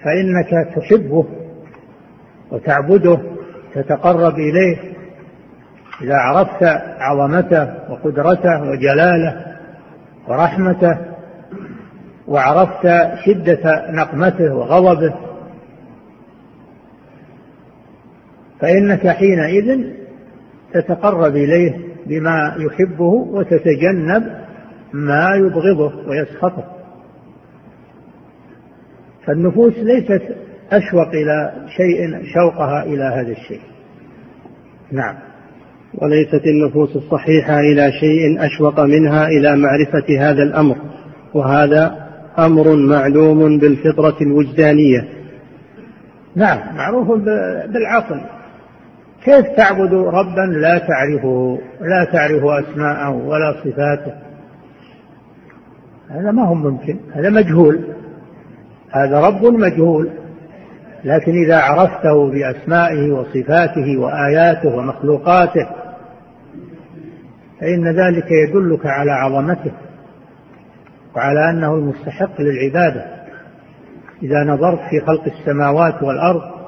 فإنك 0.04 0.76
تحبه 0.76 1.26
وتعبده 2.52 3.20
تتقرب 3.74 4.34
إليه. 4.34 4.78
إذا 6.02 6.16
عرفت 6.16 6.64
عظمته 7.00 7.92
وقدرته 7.92 8.62
وجلاله 8.62 9.46
ورحمته 10.28 10.98
وعرفت 12.28 12.88
شدة 13.26 13.92
نقمته 13.92 14.56
وغضبه 14.56 15.14
فإنك 18.60 19.08
حينئذ 19.08 19.84
تتقرب 20.74 21.36
إليه. 21.36 21.89
بما 22.10 22.56
يحبه 22.60 23.14
وتتجنب 23.14 24.24
ما 24.94 25.36
يبغضه 25.36 26.08
ويسخطه. 26.08 26.64
فالنفوس 29.26 29.74
ليست 29.78 30.22
أشوق 30.72 31.08
إلى 31.08 31.54
شيء 31.78 32.24
شوقها 32.34 32.84
إلى 32.84 33.04
هذا 33.04 33.32
الشيء. 33.32 33.62
نعم. 34.92 35.16
وليست 35.94 36.48
النفوس 36.48 36.96
الصحيحة 36.96 37.60
إلى 37.60 37.92
شيء 37.92 38.46
أشوق 38.46 38.80
منها 38.80 39.28
إلى 39.28 39.56
معرفة 39.56 40.20
هذا 40.20 40.44
الأمر 40.44 40.76
وهذا 41.34 42.10
أمر 42.40 42.76
معلوم 42.76 43.60
بالفطرة 43.60 44.18
الوجدانية. 44.22 45.08
نعم 46.36 46.76
معروف 46.76 47.08
بالعقل. 47.74 48.22
كيف 49.24 49.46
تعبد 49.58 49.94
ربا 49.94 50.42
لا 50.42 50.78
تعرفه؟ 50.78 51.60
لا 51.82 52.12
تعرف 52.12 52.44
أسماءه 52.44 53.12
ولا 53.12 53.56
صفاته. 53.64 54.14
هذا 56.10 56.32
ما 56.32 56.48
هو 56.48 56.54
ممكن 56.54 57.00
هذا 57.14 57.30
مجهول. 57.30 57.80
هذا 58.92 59.20
رب 59.20 59.44
مجهول. 59.44 60.10
لكن 61.04 61.32
إذا 61.32 61.58
عرفته 61.58 62.32
بأسمائه 62.32 63.12
وصفاته 63.12 63.98
وآياته 63.98 64.76
ومخلوقاته 64.76 65.68
فإن 67.62 67.88
ذلك 67.88 68.28
يدلك 68.32 68.86
على 68.86 69.12
عظمته 69.12 69.72
وعلى 71.16 71.50
أنه 71.50 71.74
المستحق 71.76 72.42
للعبادة. 72.42 73.06
إذا 74.24 74.44
نظرت 74.44 74.80
في 74.90 75.00
خلق 75.00 75.24
السماوات 75.24 76.04
والأرض 76.04 76.59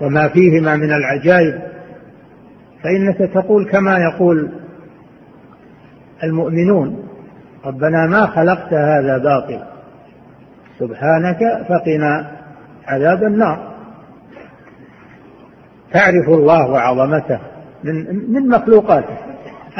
وما 0.00 0.28
فيهما 0.28 0.76
من 0.76 0.92
العجائب 0.92 1.62
فإنك 2.82 3.32
تقول 3.34 3.70
كما 3.70 3.98
يقول 3.98 4.48
المؤمنون 6.24 7.08
ربنا 7.64 8.06
ما 8.06 8.26
خلقت 8.26 8.72
هذا 8.72 9.18
باطلا 9.18 9.68
سبحانك 10.78 11.38
فقنا 11.68 12.30
عذاب 12.86 13.22
النار. 13.22 13.74
تعرف 15.92 16.28
الله 16.28 16.70
وعظمته 16.70 17.38
من 17.84 17.94
من 18.32 18.48
مخلوقاته 18.48 19.16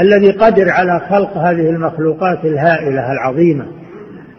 الذي 0.01 0.31
قدر 0.31 0.71
على 0.71 1.01
خلق 1.01 1.37
هذه 1.37 1.71
المخلوقات 1.71 2.45
الهائلة 2.45 3.13
العظيمة 3.13 3.67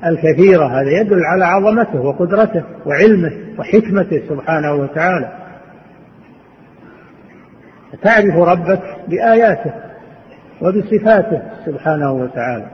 الكثيرة 0.05 0.65
هذا 0.65 0.89
يدل 0.89 1.23
على 1.25 1.45
عظمته 1.45 2.01
وقدرته 2.01 2.63
وعلمه 2.85 3.31
وحكمته 3.59 4.21
سبحانه 4.29 4.73
وتعالى. 4.73 5.38
تعرف 8.03 8.35
ربك 8.35 8.81
بآياته 9.07 9.73
وبصفاته 10.61 11.41
سبحانه 11.65 12.11
وتعالى. 12.11 12.65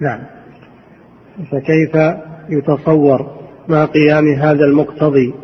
نعم. 0.00 0.20
فكيف 1.52 2.14
يتصور 2.48 3.38
مع 3.68 3.84
قيام 3.84 4.34
هذا 4.34 4.64
المقتضي 4.64 5.34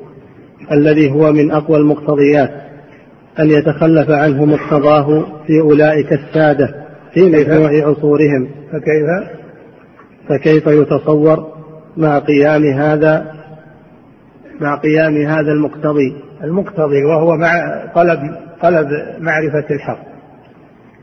الذي 0.72 1.10
هو 1.10 1.32
من 1.32 1.50
أقوى 1.50 1.76
المقتضيات؟ 1.76 2.50
أن 3.38 3.50
يتخلف 3.50 4.10
عنه 4.10 4.44
مقتضاه 4.44 5.26
في 5.46 5.60
أولئك 5.60 6.12
السادة 6.12 6.74
في 7.14 7.20
مجموع 7.22 7.70
عصورهم. 7.88 8.48
فكيف؟ 8.72 9.28
فكيف 10.28 10.66
يتصور 10.66 11.54
مع 11.96 12.18
قيام 12.18 12.64
هذا 12.64 13.34
مع 14.60 14.80
قيام 14.80 15.16
هذا 15.16 15.52
المقتضي؟ 15.52 16.16
المقتضي 16.44 17.04
وهو 17.04 17.36
مع 17.36 17.82
طلب 17.94 18.18
طلب 18.62 18.88
معرفة 19.18 19.74
الحق. 19.74 19.98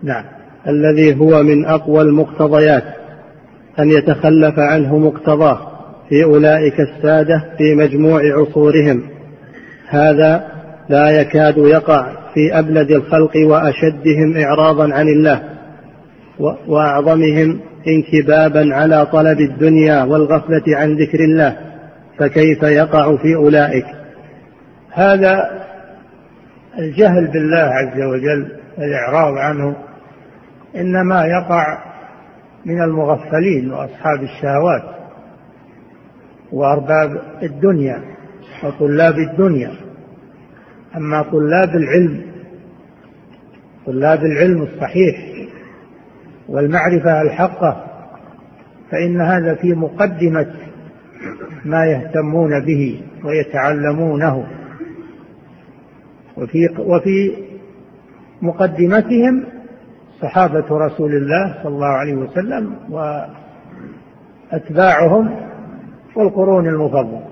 نعم. 0.04 0.24
الذي 0.68 1.20
هو 1.20 1.44
من 1.44 1.66
أقوى 1.66 2.02
المقتضيات 2.02 2.84
أن 3.80 3.90
يتخلف 3.90 4.60
عنه 4.60 4.98
مقتضاه 4.98 5.58
في 6.10 6.24
أولئك 6.24 6.80
السادة 6.80 7.44
في 7.58 7.76
مجموع 7.76 8.22
عصورهم. 8.24 9.04
هذا 9.88 10.48
لا 10.90 11.10
يكاد 11.10 11.58
يقع 11.58 12.12
في 12.34 12.60
أبلد 12.60 12.92
الخلق 12.92 13.32
وأشدهم 13.48 14.38
إعراضا 14.38 14.94
عن 14.94 15.08
الله 15.08 15.44
وأعظمهم 16.68 17.60
انكبابا 17.88 18.76
على 18.76 19.06
طلب 19.06 19.40
الدنيا 19.40 20.04
والغفلة 20.04 20.64
عن 20.68 20.96
ذكر 20.96 21.20
الله 21.20 21.58
فكيف 22.18 22.64
يقع 22.64 23.16
في 23.16 23.36
أولئك؟ 23.36 23.86
هذا 24.94 25.64
الجهل 26.80 27.28
بالله 27.28 27.58
عز 27.58 28.02
وجل 28.02 28.58
الإعراض 28.78 29.38
عنه 29.38 29.76
إنما 30.76 31.26
يقع 31.26 31.84
من 32.66 32.82
المغفلين 32.82 33.72
وأصحاب 33.72 34.24
الشهوات 34.24 34.84
وأرباب 36.52 37.22
الدنيا 37.44 38.02
وطلاب 38.64 39.16
الدنيا. 39.18 39.72
أما 40.98 41.22
طلاب 41.22 41.70
العلم 41.70 42.22
طلاب 43.86 44.20
العلم 44.20 44.62
الصحيح 44.62 45.16
والمعرفة 46.50 47.22
الحقة 47.22 47.86
فإن 48.92 49.22
هذا 49.22 49.56
في 49.56 49.74
مقدمة 49.74 50.54
ما 51.66 51.86
يهتمون 51.86 52.66
به 52.66 53.02
ويتعلمونه. 53.24 54.61
وفي 56.42 56.68
وفي 56.80 57.32
مقدمتهم 58.42 59.46
صحابة 60.22 60.66
رسول 60.72 61.16
الله 61.16 61.64
صلى 61.64 61.76
الله 61.76 61.88
عليه 61.88 62.16
وسلم 62.16 62.76
وأتباعهم 64.52 65.36
والقرون 66.16 66.68
المفضلة. 66.68 67.32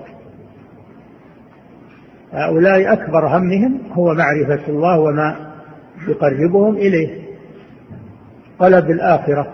هؤلاء 2.32 2.92
أكبر 2.92 3.26
همهم 3.26 3.80
هو 3.92 4.14
معرفة 4.14 4.68
الله 4.68 5.00
وما 5.00 5.52
يقربهم 6.08 6.76
إليه. 6.76 7.20
طلب 8.58 8.90
الآخرة 8.90 9.46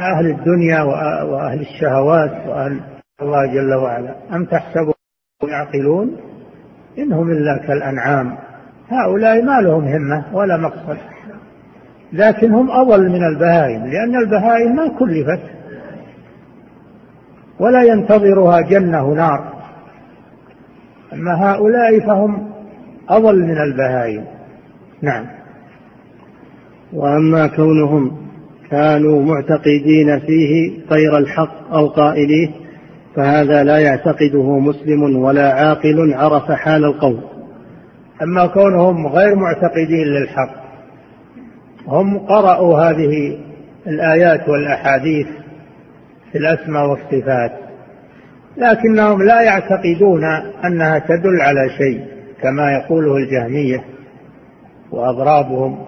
أهل 0.00 0.26
الدنيا 0.26 0.82
وأهل 1.24 1.60
الشهوات 1.60 2.46
وأهل 2.48 2.80
الله 3.22 3.54
جل 3.54 3.74
وعلا. 3.74 4.14
أم 4.36 4.44
تحسبوا 4.44 4.92
يعقلون 5.48 6.16
إنهم 6.98 7.30
إلا 7.30 7.58
كالأنعام. 7.66 8.36
هؤلاء 8.88 9.42
ما 9.42 9.60
لهم 9.60 9.84
همة 9.84 10.24
ولا 10.32 10.56
مقصد. 10.56 10.96
لكن 12.12 12.52
هم 12.52 12.70
أضل 12.70 13.08
من 13.08 13.24
البهائم 13.24 13.86
لأن 13.86 14.16
البهائم 14.16 14.76
ما 14.76 14.88
كلفت. 14.88 15.40
ولا 17.60 17.82
ينتظرها 17.82 18.60
جنة 18.60 19.14
نار 19.14 19.54
أما 21.12 21.34
هؤلاء 21.34 22.00
فهم 22.00 22.50
أضل 23.08 23.38
من 23.38 23.58
البهائم. 23.58 24.24
نعم. 25.02 25.26
وأما 26.92 27.46
كونهم 27.46 28.24
كانوا 28.70 29.22
معتقدين 29.22 30.20
فيه 30.20 30.72
غير 30.90 31.18
الحق 31.18 31.72
أو 31.72 31.88
قائليه 31.88 32.48
فهذا 33.16 33.64
لا 33.64 33.78
يعتقده 33.78 34.58
مسلم 34.58 35.16
ولا 35.16 35.52
عاقل 35.52 36.14
عرف 36.14 36.52
حال 36.52 36.84
القوم 36.84 37.20
أما 38.22 38.46
كونهم 38.46 39.06
غير 39.06 39.34
معتقدين 39.36 40.06
للحق 40.06 40.64
هم 41.86 42.18
قرأوا 42.18 42.80
هذه 42.80 43.38
الآيات 43.86 44.48
والأحاديث 44.48 45.26
في 46.32 46.38
الأسماء 46.38 46.86
والصفات 46.86 47.52
لكنهم 48.56 49.22
لا 49.22 49.42
يعتقدون 49.42 50.24
أنها 50.64 50.98
تدل 50.98 51.40
على 51.40 51.70
شيء 51.78 52.04
كما 52.42 52.72
يقوله 52.72 53.16
الجهمية 53.16 53.84
وأضرابهم. 54.90 55.78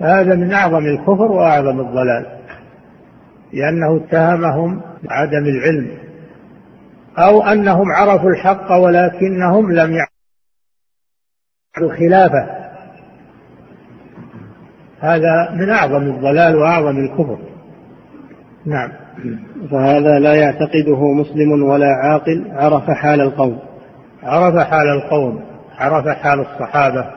هذا 0.00 0.34
من 0.34 0.52
أعظم 0.52 0.86
الكفر 0.86 1.32
وأعظم 1.32 1.80
الضلال 1.80 2.26
لأنه 3.52 3.96
اتهمهم 3.96 4.80
بعدم 5.02 5.44
العلم 5.46 5.90
أو 7.18 7.42
أنهم 7.42 7.92
عرفوا 7.92 8.30
الحق 8.30 8.72
ولكنهم 8.72 9.72
لم 9.72 9.92
يعرفوا 9.92 10.17
خلافه 11.78 12.58
هذا 15.00 15.50
من 15.54 15.70
أعظم 15.70 16.02
الضلال 16.02 16.56
وأعظم 16.56 16.98
الكفر. 16.98 17.38
نعم. 18.66 18.90
فهذا 19.70 20.18
لا 20.18 20.34
يعتقده 20.34 21.12
مسلم 21.12 21.62
ولا 21.62 21.86
عاقل 21.86 22.44
عرف 22.50 22.90
حال 22.90 23.20
القوم. 23.20 23.58
عرف 24.22 24.56
حال 24.56 24.88
القوم 24.88 25.40
عرف 25.78 26.08
حال 26.08 26.40
الصحابة 26.40 27.10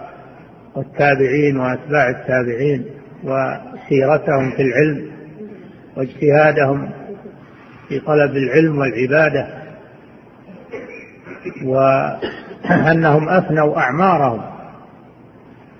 والتابعين 0.75 1.57
وأتباع 1.57 2.09
التابعين 2.09 2.85
وسيرتهم 3.23 4.51
في 4.55 4.61
العلم 4.61 5.11
واجتهادهم 5.97 6.89
في 7.89 7.99
طلب 7.99 8.31
العلم 8.31 8.77
والعبادة 8.77 9.47
وأنهم 11.65 13.29
أفنوا 13.29 13.77
أعمارهم. 13.77 14.50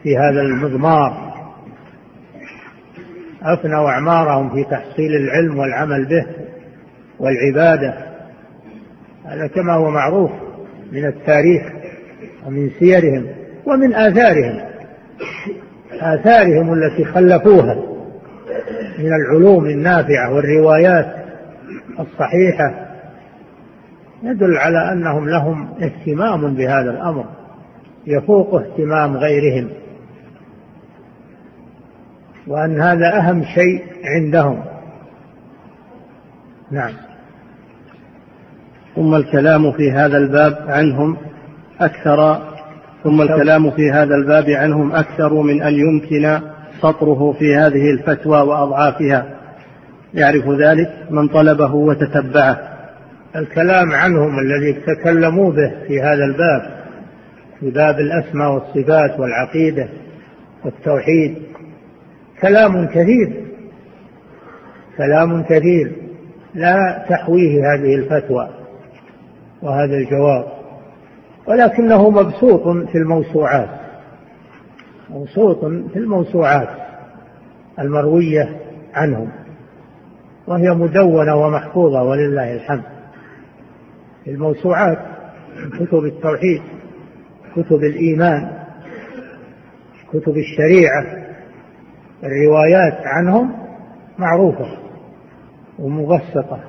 في 0.04 0.18
هذا 0.18 0.42
المضمار. 0.42 1.32
أفنوا 3.44 3.90
أعمارهم 3.90 4.50
في 4.50 4.64
تحصيل 4.64 5.16
العلم 5.16 5.60
والعمل 5.60 6.06
به 6.06 6.26
والعبادة. 7.20 7.94
هذا 9.26 9.48
كما 9.48 9.74
هو 9.74 9.92
معروف 9.92 10.32
من 10.92 11.06
التاريخ 11.06 11.62
ومن 12.48 12.70
سيرهم 12.80 13.28
ومن 13.66 13.96
آثارهم. 13.96 14.62
آثارهم 16.02 16.74
التي 16.74 17.06
خلفوها 17.06 17.76
من 19.00 19.14
العلوم 19.14 19.66
النافعة 19.66 20.34
والروايات 20.34 21.16
الصحيحة 22.00 22.88
يدل 24.24 24.58
على 24.58 24.92
أنهم 24.92 25.30
لهم 25.30 25.74
اهتمام 25.82 26.56
بهذا 26.56 26.92
الأمر. 26.92 27.26
يفوق 28.08 28.56
اهتمام 28.56 29.18
غيرهم. 29.18 29.70
وأن 32.48 32.82
هذا 32.82 33.18
أهم 33.18 33.44
شيء 33.44 33.84
عندهم. 34.06 34.64
نعم. 36.72 36.94
ثم 38.96 39.16
الكلام 39.16 39.72
في 39.72 39.92
هذا 39.92 40.18
الباب 40.18 40.58
عنهم 40.68 41.18
أكثر 41.80 42.42
ثم 43.04 43.22
الكلام 43.22 43.72
في 43.72 43.92
هذا 43.92 44.16
الباب 44.16 44.50
عنهم 44.50 44.96
أكثر 44.96 45.34
من 45.34 45.62
أن 45.62 45.74
يمكن 45.74 46.40
سطره 46.82 47.32
في 47.40 47.56
هذه 47.56 47.92
الفتوى 47.92 48.42
وأضعافها. 48.42 49.26
يعرف 50.14 50.50
ذلك 50.50 50.90
من 51.10 51.28
طلبه 51.28 51.74
وتتبعه. 51.74 52.72
الكلام 53.36 53.92
عنهم 53.92 54.40
الذي 54.40 54.74
تكلموا 54.74 55.52
به 55.52 55.72
في 55.88 56.02
هذا 56.02 56.26
الباب 56.26 56.82
في 57.60 57.70
باب 57.70 58.00
الأسماء 58.00 58.52
والصفات 58.52 59.20
والعقيدة 59.20 59.90
والتوحيد 60.66 61.36
كلام 62.42 62.88
كثير. 62.88 63.46
كلام 64.98 65.44
كثير. 65.44 65.96
لا 66.54 67.06
تحويه 67.10 67.60
هذه 67.74 67.96
الفتوى 67.96 68.50
وهذا 69.62 69.98
الجواب. 69.98 70.46
ولكنه 71.48 72.10
مبسوط 72.10 72.88
في 72.88 72.98
الموسوعات. 72.98 73.70
مبسوط 75.10 75.66
في 75.66 76.00
الموسوعات 76.00 76.70
المروية 77.80 78.60
عنهم. 78.94 79.32
وهي 80.48 80.70
مدونة 80.70 81.36
ومحفوظة 81.36 82.04
ولله 82.04 82.54
الحمد. 82.54 82.84
في 84.24 84.32
الموسوعات 84.32 84.98
كتب 85.80 86.06
التوحيد 86.06 86.62
كتب 87.56 87.84
الإيمان 87.84 88.52
كتب 90.14 90.38
الشريعة 90.38 91.06
الروايات 92.24 93.02
عنهم 93.06 93.54
معروفة 94.18 94.78
ومبسطة 95.80 96.60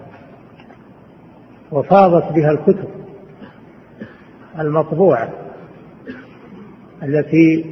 وفاضت 1.72 2.32
بها 2.32 2.50
الكتب 2.50 2.88
المطبوعة 4.58 5.28
التي 7.02 7.64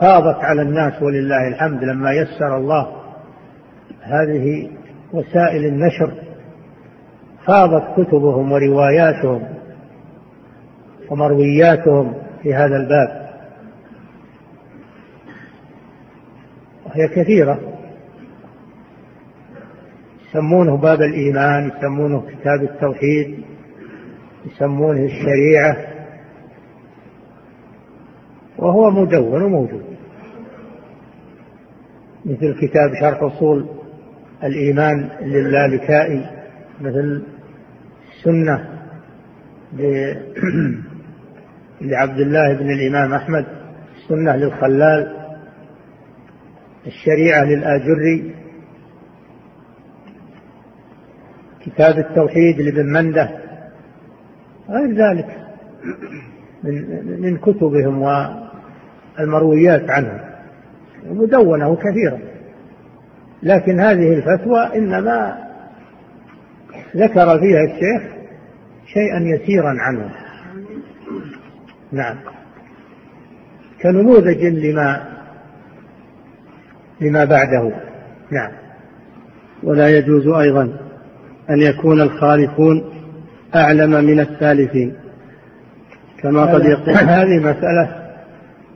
فاضت 0.00 0.44
على 0.44 0.62
الناس 0.62 1.02
ولله 1.02 1.48
الحمد 1.48 1.84
لما 1.84 2.12
يسر 2.12 2.56
الله 2.56 2.92
هذه 4.02 4.70
وسائل 5.12 5.64
النشر. 5.64 6.12
فاضت 7.46 8.00
كتبهم 8.00 8.52
ورواياتهم 8.52 9.42
ومروياتهم 11.10 12.14
في 12.42 12.54
هذا 12.54 12.76
الباب. 12.76 13.25
وهي 16.96 17.08
كثيرة. 17.08 17.60
يسمونه 20.28 20.76
باب 20.76 21.02
الإيمان 21.02 21.70
يسمونه 21.76 22.20
كتاب 22.20 22.62
التوحيد 22.62 23.44
يسمونه 24.46 25.04
الشريعة. 25.04 25.76
وهو 28.58 28.90
مدون 28.90 29.42
وموجود. 29.42 29.96
مثل 32.24 32.54
كتاب 32.60 32.90
شرح 33.00 33.22
أصول 33.22 33.66
الإيمان 34.44 35.10
للالكائي 35.22 36.30
مثل 36.80 37.22
السنة 38.12 38.76
لعبد 41.80 42.20
الله 42.20 42.54
بن 42.54 42.70
الإمام 42.70 43.14
أحمد 43.14 43.46
السنة 43.96 44.36
للخلال. 44.36 45.25
الشريعة 46.86 47.44
للآجري 47.44 48.34
كتاب 51.60 51.98
التوحيد 51.98 52.60
لابن 52.60 52.86
منده 52.92 53.30
غير 54.68 54.90
ذلك 54.90 55.46
من, 56.64 57.20
من 57.20 57.36
كتبهم 57.36 58.02
والمرويات 59.18 59.90
عنهم 59.90 60.20
مدونة 61.10 61.76
كثيرة. 61.76 62.18
لكن 63.42 63.80
هذه 63.80 64.12
الفتوى 64.12 64.76
إنما 64.76 65.46
ذكر 66.96 67.38
فيها 67.38 67.64
الشيخ 67.64 68.02
شيئا 68.86 69.18
يسيرا 69.20 69.74
عنه 69.78 70.10
نعم. 71.92 72.16
كنموذج 73.82 74.44
لما 74.44 75.15
لما 77.00 77.24
بعده. 77.24 77.72
نعم. 78.30 78.52
ولا 79.62 79.88
يجوز 79.88 80.28
أيضا 80.28 80.62
أن 81.50 81.62
يكون 81.62 82.00
الخالفون 82.00 82.84
أعلم 83.54 83.90
من 83.90 84.20
السالفين 84.20 84.94
كما 86.22 86.44
قد 86.54 86.64
يقول 86.64 86.94
هذه 87.18 87.38
مسألة 87.40 88.06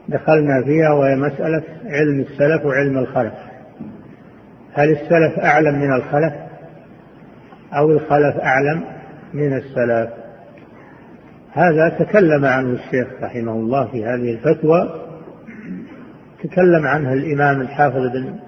دخلنا 0.09 0.63
فيها 0.65 0.93
وهي 0.93 1.15
مسألة 1.15 1.63
علم 1.85 2.19
السلف 2.19 2.65
وعلم 2.65 2.97
الخلف. 2.97 3.33
هل 4.73 4.91
السلف 4.91 5.39
أعلم 5.39 5.79
من 5.79 5.93
الخلف؟ 5.93 6.33
أو 7.73 7.91
الخلف 7.91 8.35
أعلم 8.37 8.83
من 9.33 9.53
السلف؟ 9.57 10.09
هذا 11.53 11.89
تكلم 11.99 12.45
عنه 12.45 12.73
الشيخ 12.73 13.07
رحمه 13.21 13.51
الله 13.51 13.91
في 13.91 14.05
هذه 14.05 14.31
الفتوى. 14.31 15.10
تكلم 16.43 16.87
عنها 16.87 17.13
الإمام 17.13 17.61
الحافظ 17.61 17.97
بن 18.13 18.39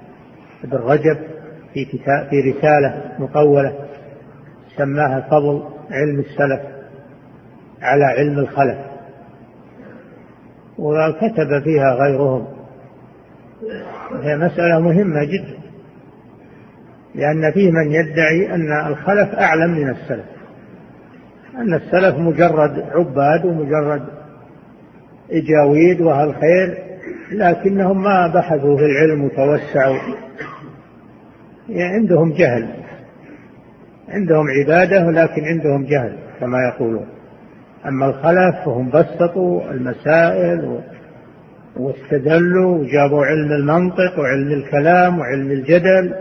ابن 0.63 0.77
رجب 0.77 1.17
في 1.73 1.85
كتاب 1.85 2.29
في 2.29 2.51
رسالة 2.51 3.15
مطولة 3.19 3.75
سماها 4.77 5.21
فضل 5.21 5.63
علم 5.91 6.19
السلف 6.19 6.61
على 7.81 8.05
علم 8.05 8.39
الخلف. 8.39 8.77
وكتب 10.77 11.63
فيها 11.63 11.93
غيرهم. 11.93 12.47
هي 14.21 14.37
مسألة 14.37 14.79
مهمة 14.79 15.23
جدا. 15.23 15.63
لأن 17.15 17.51
فيه 17.51 17.71
من 17.71 17.91
يدعي 17.91 18.55
أن 18.55 18.87
الخلف 18.87 19.35
أعلم 19.35 19.71
من 19.71 19.89
السلف. 19.89 20.25
أن 21.55 21.73
السلف 21.73 22.15
مجرد 22.17 22.79
عباد 22.79 23.45
ومجرد 23.45 24.03
إجاويد 25.31 26.01
وأهل 26.01 26.35
خير 26.35 26.92
لكنهم 27.31 28.03
ما 28.03 28.27
بحثوا 28.35 28.77
في 28.77 28.83
العلم 28.85 29.23
وتوسعوا. 29.23 29.97
يعني 31.69 31.93
عندهم 31.93 32.33
جهل. 32.33 32.67
عندهم 34.09 34.45
عبادة 34.59 35.05
ولكن 35.05 35.41
عندهم 35.45 35.85
جهل 35.85 36.17
كما 36.39 36.57
يقولون. 36.73 37.05
أما 37.85 38.05
الخلف 38.05 38.55
فهم 38.65 38.89
بسطوا 38.89 39.71
المسائل 39.71 40.81
واستدلوا 41.77 42.77
وجابوا 42.77 43.25
علم 43.25 43.51
المنطق 43.51 44.19
وعلم 44.19 44.51
الكلام 44.51 45.19
وعلم 45.19 45.51
الجدل. 45.51 46.15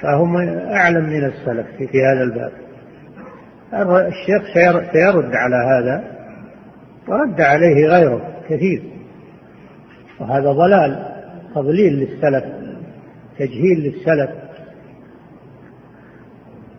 فهم 0.00 0.36
أعلم 0.72 1.04
من 1.04 1.24
السلف 1.24 1.66
في 1.76 2.02
هذا 2.02 2.22
الباب. 2.22 2.52
الشيخ 4.08 4.42
سيرد 4.92 5.30
على 5.34 5.56
هذا 5.56 6.04
ورد 7.08 7.40
عليه 7.40 7.86
غيره 7.86 8.22
كثير. 8.48 8.99
وهذا 10.20 10.52
ضلال 10.52 11.06
تضليل 11.54 11.92
للسلف 11.92 12.44
تجهيل 13.38 13.78
للسلف. 13.80 14.30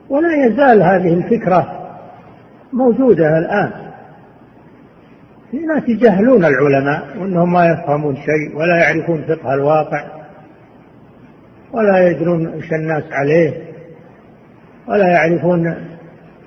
ولا 0.10 0.46
يزال 0.46 0.82
هذه 0.82 1.14
الفكرة 1.14 1.90
موجودة 2.74 3.38
الآن. 3.38 3.72
في 5.52 5.58
ناس 5.58 5.90
يجهلون 5.90 6.46
العلماء 6.46 7.18
وأنهم 7.18 7.54
ما 7.54 7.66
يفهمون 7.66 8.16
شيء 8.16 8.58
ولا 8.58 8.76
يعرفون 8.78 9.22
فقه 9.22 9.54
الواقع 9.54 10.06
ولا 11.74 12.10
يدرون 12.10 12.48
إيش 12.48 12.74
الناس 12.74 13.04
عليه 13.12 13.54
ولا 14.88 15.08
يعرفون 15.08 15.76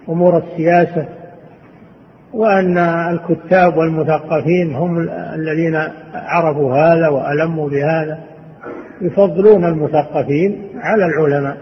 أمور 0.08 0.38
السياسة. 0.38 1.08
وأن 2.34 2.78
الكتاب 2.78 3.76
والمثقفين 3.76 4.74
هم 4.74 4.98
الذين 5.34 5.76
عرفوا 6.14 6.74
هذا 6.74 7.08
وألموا 7.08 7.68
بهذا 7.68 8.18
يفضلون 9.00 9.64
المثقفين 9.64 10.68
على 10.76 11.06
العلماء. 11.06 11.56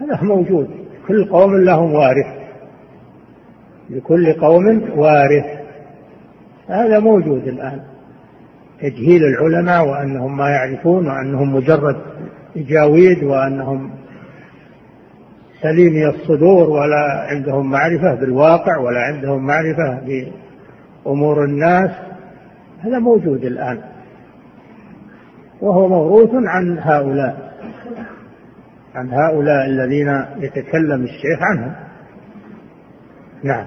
هذا 0.00 0.22
موجود. 0.22 0.68
كل 1.08 1.24
قوم 1.24 1.56
لهم 1.56 1.94
وارث. 1.94 2.26
لكل 3.90 4.32
قوم 4.32 4.82
وارث. 4.96 5.44
هذا 6.68 6.98
موجود 6.98 7.48
الآن. 7.48 7.80
تجهيل 8.80 9.24
العلماء 9.24 9.88
وأنهم 9.88 10.36
ما 10.36 10.48
يعرفون 10.48 11.08
وأنهم 11.08 11.54
مجرد 11.54 11.96
إجاويد 12.56 13.24
وأنهم 13.24 13.90
سليمي 15.62 16.06
الصدور 16.06 16.70
ولا 16.70 17.26
عندهم 17.30 17.70
معرفة 17.70 18.14
بالواقع 18.20 18.78
ولا 18.78 19.00
عندهم 19.00 19.46
معرفة 19.46 20.00
بأمور 20.06 21.44
الناس 21.44 21.90
هذا 22.80 22.98
موجود 22.98 23.44
الآن. 23.44 23.78
وهو 25.60 25.88
موروث 25.88 26.30
عن 26.34 26.78
هؤلاء 26.78 27.52
عن 28.94 29.10
هؤلاء 29.10 29.66
الذين 29.66 30.24
يتكلم 30.38 31.04
الشيخ 31.04 31.38
عنهم. 31.40 31.72
نعم. 33.44 33.66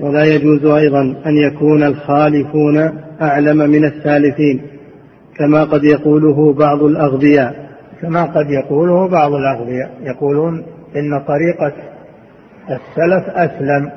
ولا 0.00 0.24
يجوز 0.24 0.64
أيضا 0.64 1.00
أن 1.26 1.36
يكون 1.36 1.82
الخالفون 1.82 2.78
أعلم 3.22 3.56
من 3.56 3.84
السالفين 3.84 4.62
كما 5.36 5.64
قد 5.64 5.84
يقوله 5.84 6.52
بعض 6.52 6.82
الأغبياء. 6.82 7.61
كما 8.02 8.24
قد 8.24 8.46
يقوله 8.50 9.08
بعض 9.08 9.32
الأغبياء 9.32 9.90
يقولون 10.00 10.66
إن 10.96 11.24
طريقة 11.26 11.72
السلف 12.70 13.30
أسلم 13.30 13.92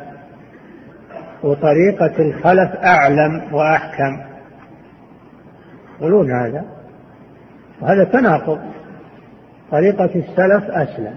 وطريقة 1.44 2.20
الخلف 2.20 2.76
أعلم 2.84 3.54
وأحكم. 3.54 4.22
يقولون 6.00 6.32
هذا؟ 6.32 6.66
وهذا 7.82 8.04
تناقض. 8.04 8.60
طريقة 9.72 10.10
السلف 10.16 10.64
أسلم. 10.72 11.14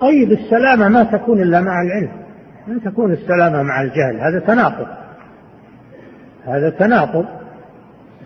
طيب 0.00 0.32
السلامة 0.32 0.88
ما 0.88 1.04
تكون 1.04 1.42
إلا 1.42 1.60
مع 1.60 1.82
العلم. 1.82 2.12
ما 2.66 2.90
تكون 2.90 3.12
السلامة 3.12 3.62
مع 3.62 3.82
الجهل. 3.82 4.20
هذا 4.20 4.40
تناقض. 4.46 4.86
هذا 6.46 6.70
تناقض. 6.70 7.24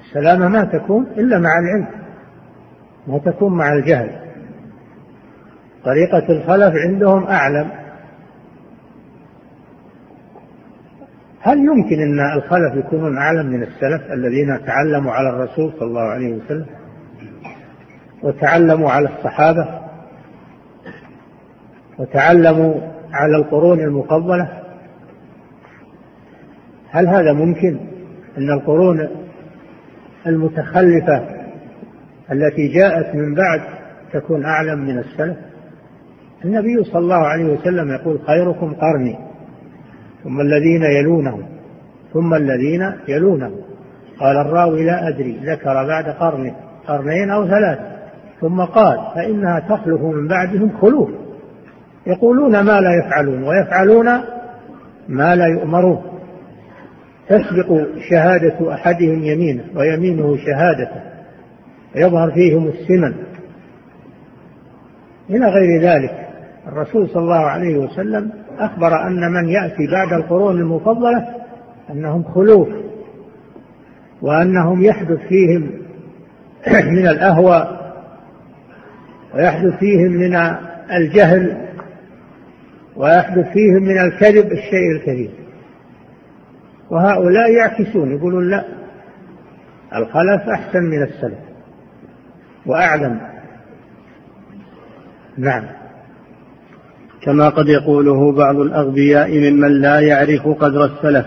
السلامة 0.05 0.49
ما 0.49 0.65
تكون 0.65 1.07
إلا 1.17 1.39
مع 1.39 1.51
العلم. 1.59 2.04
ما 3.07 3.19
تكون 3.19 3.57
مع 3.57 3.73
الجهل. 3.73 4.11
طريقة 5.85 6.33
الخلف 6.33 6.75
عندهم 6.77 7.25
أعلم. 7.25 7.71
هل 11.41 11.59
يمكن 11.59 12.01
أن 12.01 12.37
الخلف 12.37 12.75
يكونون 12.87 13.19
أعلم 13.19 13.47
من 13.47 13.63
السلف 13.63 14.13
الذين 14.13 14.65
تعلموا 14.67 15.13
على 15.13 15.29
الرسول 15.29 15.73
صلى 15.79 15.89
الله 15.89 16.03
عليه 16.03 16.35
وسلم 16.35 16.67
وتعلموا 18.23 18.91
على 18.91 19.09
الصحابة 19.09 19.81
وتعلموا 21.99 22.75
على 23.13 23.37
القرون 23.37 23.81
المفضلة 23.81 24.63
هل 26.91 27.09
هذا 27.09 27.33
ممكن 27.33 27.79
أن 28.39 28.51
القرون 28.51 29.09
المتخلفة 30.27 31.44
التي 32.33 32.69
جاءت 32.69 33.15
من 33.15 33.35
بعد 33.35 33.61
تكون 34.13 34.45
أعلم 34.45 34.79
من 34.79 34.99
السلف. 34.99 35.37
النبي 36.45 36.85
صلى 36.85 36.99
الله 36.99 37.27
عليه 37.27 37.45
وسلم 37.45 37.91
يقول 37.93 38.19
خيركم 38.27 38.75
قرني 38.75 39.19
ثم 40.25 40.41
الذين 40.41 40.83
يلونهم 40.83 41.43
ثم 42.13 42.35
الذين 42.35 42.93
يلونهم. 43.09 43.61
قال 44.21 44.37
الراوي 44.37 44.85
لا 44.85 45.09
أدري 45.09 45.41
ذكر 45.45 45.87
بعد 45.87 46.05
قرن 46.09 46.53
قرنين 46.87 47.31
أو 47.31 47.47
ثلاث. 47.47 47.79
ثم 48.41 48.61
قال 48.61 48.99
فإنها 49.15 49.61
تخلف 49.61 50.01
من 50.01 50.29
بعدهم 50.29 50.79
خلوف. 50.81 51.11
يقولون 52.07 52.61
ما 52.61 52.81
لا 52.81 52.91
يفعلون 52.99 53.43
ويفعلون 53.43 54.07
ما 55.09 55.37
لا 55.37 55.47
يؤمرون. 55.47 56.03
تسبق 57.29 57.87
شهادة 58.11 58.75
أحدهم 58.75 59.25
يمينه 59.25 59.65
ويمينه 59.77 60.37
شهادته. 60.37 61.14
يظهر 61.95 62.31
فيهم 62.31 62.69
السمن. 62.69 63.15
إلى 65.31 65.47
غير 65.47 65.81
ذلك 65.81 66.29
الرسول 66.67 67.09
صلى 67.09 67.23
الله 67.23 67.47
عليه 67.47 67.79
وسلم 67.79 68.31
أخبر 68.59 69.07
أن 69.07 69.33
من 69.33 69.49
يأتي 69.49 69.87
بعد 69.87 70.13
القرون 70.13 70.61
المفضلة 70.61 71.29
أنهم 71.91 72.25
خلوف 72.25 72.69
وأنهم 74.23 74.85
يحدث 74.85 75.19
فيهم 75.29 75.71
من 76.97 77.07
الأهوى 77.07 77.81
ويحدث 79.35 79.79
فيهم 79.79 80.13
من 80.13 80.37
الجهل 80.93 81.69
ويحدث 82.97 83.53
فيهم 83.53 83.83
من 83.83 83.99
الكذب 83.99 84.53
الشيء 84.53 84.91
الكثير 84.97 85.31
وهؤلاء 86.91 87.51
يعكسون 87.51 88.17
يقولون 88.17 88.51
لا 88.51 88.65
الخلف 89.97 90.49
أحسن 90.49 90.83
من 90.83 91.03
السلف. 91.03 91.54
وأعلم. 92.67 93.21
نعم. 95.39 95.65
كما 97.23 97.49
قد 97.49 97.69
يقوله 97.69 98.33
بعض 98.33 98.57
الأغبياء 98.57 99.39
ممن 99.39 99.81
لا 99.81 100.01
يعرف 100.01 100.49
قدر 100.49 100.85
السلف 100.85 101.27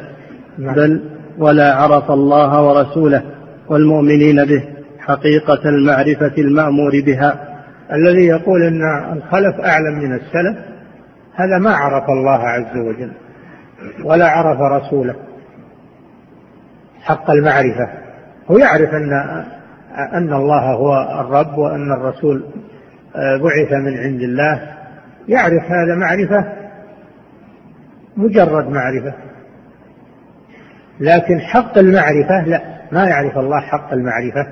نعم. 0.58 0.76
بل 0.76 1.02
ولا 1.38 1.76
عرف 1.76 2.12
الله 2.12 2.64
ورسوله 2.64 3.24
والمؤمنين 3.70 4.46
به 4.46 4.64
حقيقة 5.00 5.70
المعرفة 5.70 6.34
المأمور 6.38 6.92
بها. 7.06 7.58
الذي 7.94 8.26
يقول 8.26 8.64
إن 8.64 8.82
الخلف 9.14 9.60
أعلم 9.60 10.00
من 10.00 10.14
السلف 10.14 10.58
هذا 11.36 11.58
ما 11.62 11.72
عرف 11.72 12.10
الله 12.10 12.40
عز 12.40 12.78
وجل 12.78 13.12
ولا 14.04 14.28
عرف 14.28 14.60
رسوله 14.60 15.16
حق 17.02 17.32
المعرفة. 17.32 17.90
هو 18.52 18.58
يعرف 18.58 18.90
أن 18.90 19.44
أن 19.98 20.34
الله 20.34 20.74
هو 20.74 21.22
الرب 21.22 21.58
وأن 21.58 21.92
الرسول 21.92 22.46
آه، 23.16 23.38
بعث 23.38 23.74
من 23.74 23.98
عند 23.98 24.22
الله. 24.22 24.62
يعرف 25.28 25.64
هذا 25.64 25.96
معرفة 25.96 26.54
مجرد 28.18 28.70
معرفة. 28.70 29.14
لكن 31.00 31.40
حق 31.40 31.78
المعرفة 31.78 32.46
لا 32.46 32.62
ما 32.92 33.08
يعرف 33.08 33.38
الله 33.38 33.60
حق 33.60 33.94
المعرفة 33.94 34.48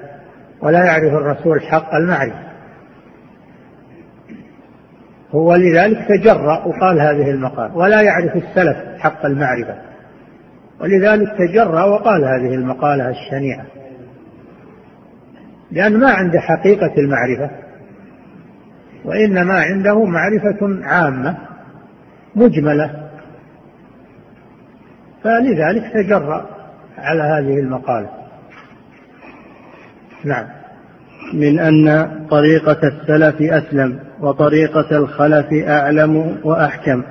ولا 0.61 0.85
يعرف 0.85 1.13
الرسول 1.13 1.61
حق 1.61 1.95
المعرفة. 1.95 2.45
هو 5.31 5.55
لذلك 5.55 6.07
تجرأ 6.07 6.65
وقال 6.65 7.01
هذه 7.01 7.31
المقال 7.31 7.71
ولا 7.75 8.01
يعرف 8.01 8.35
السلف 8.35 8.77
حق 8.99 9.25
المعرفة. 9.25 9.75
ولذلك 10.79 11.37
تجرأ 11.37 11.83
وقال 11.83 12.23
هذه 12.25 12.55
المقالة 12.55 13.09
الشنيعة. 13.09 13.65
لأن 15.75 15.99
ما 15.99 16.11
عنده 16.11 16.39
حقيقة 16.39 16.93
المعرفة 16.97 17.49
وإنما 19.05 19.53
عنده 19.59 20.05
معرفة 20.05 20.85
عامة 20.87 21.37
مجملة. 22.35 23.09
فلذلك 25.23 25.93
تجرأ 25.93 26.45
على 26.97 27.23
هذه 27.23 27.59
المقالة. 27.59 28.09
نعم. 30.25 30.45
من 31.33 31.59
أن 31.59 32.09
طريقة 32.29 32.79
السلف 32.83 33.41
أسلم 33.41 33.99
وطريقة 34.19 34.97
الخلف 34.97 35.47
أعلم 35.67 36.37
وأحكم. 36.43 37.03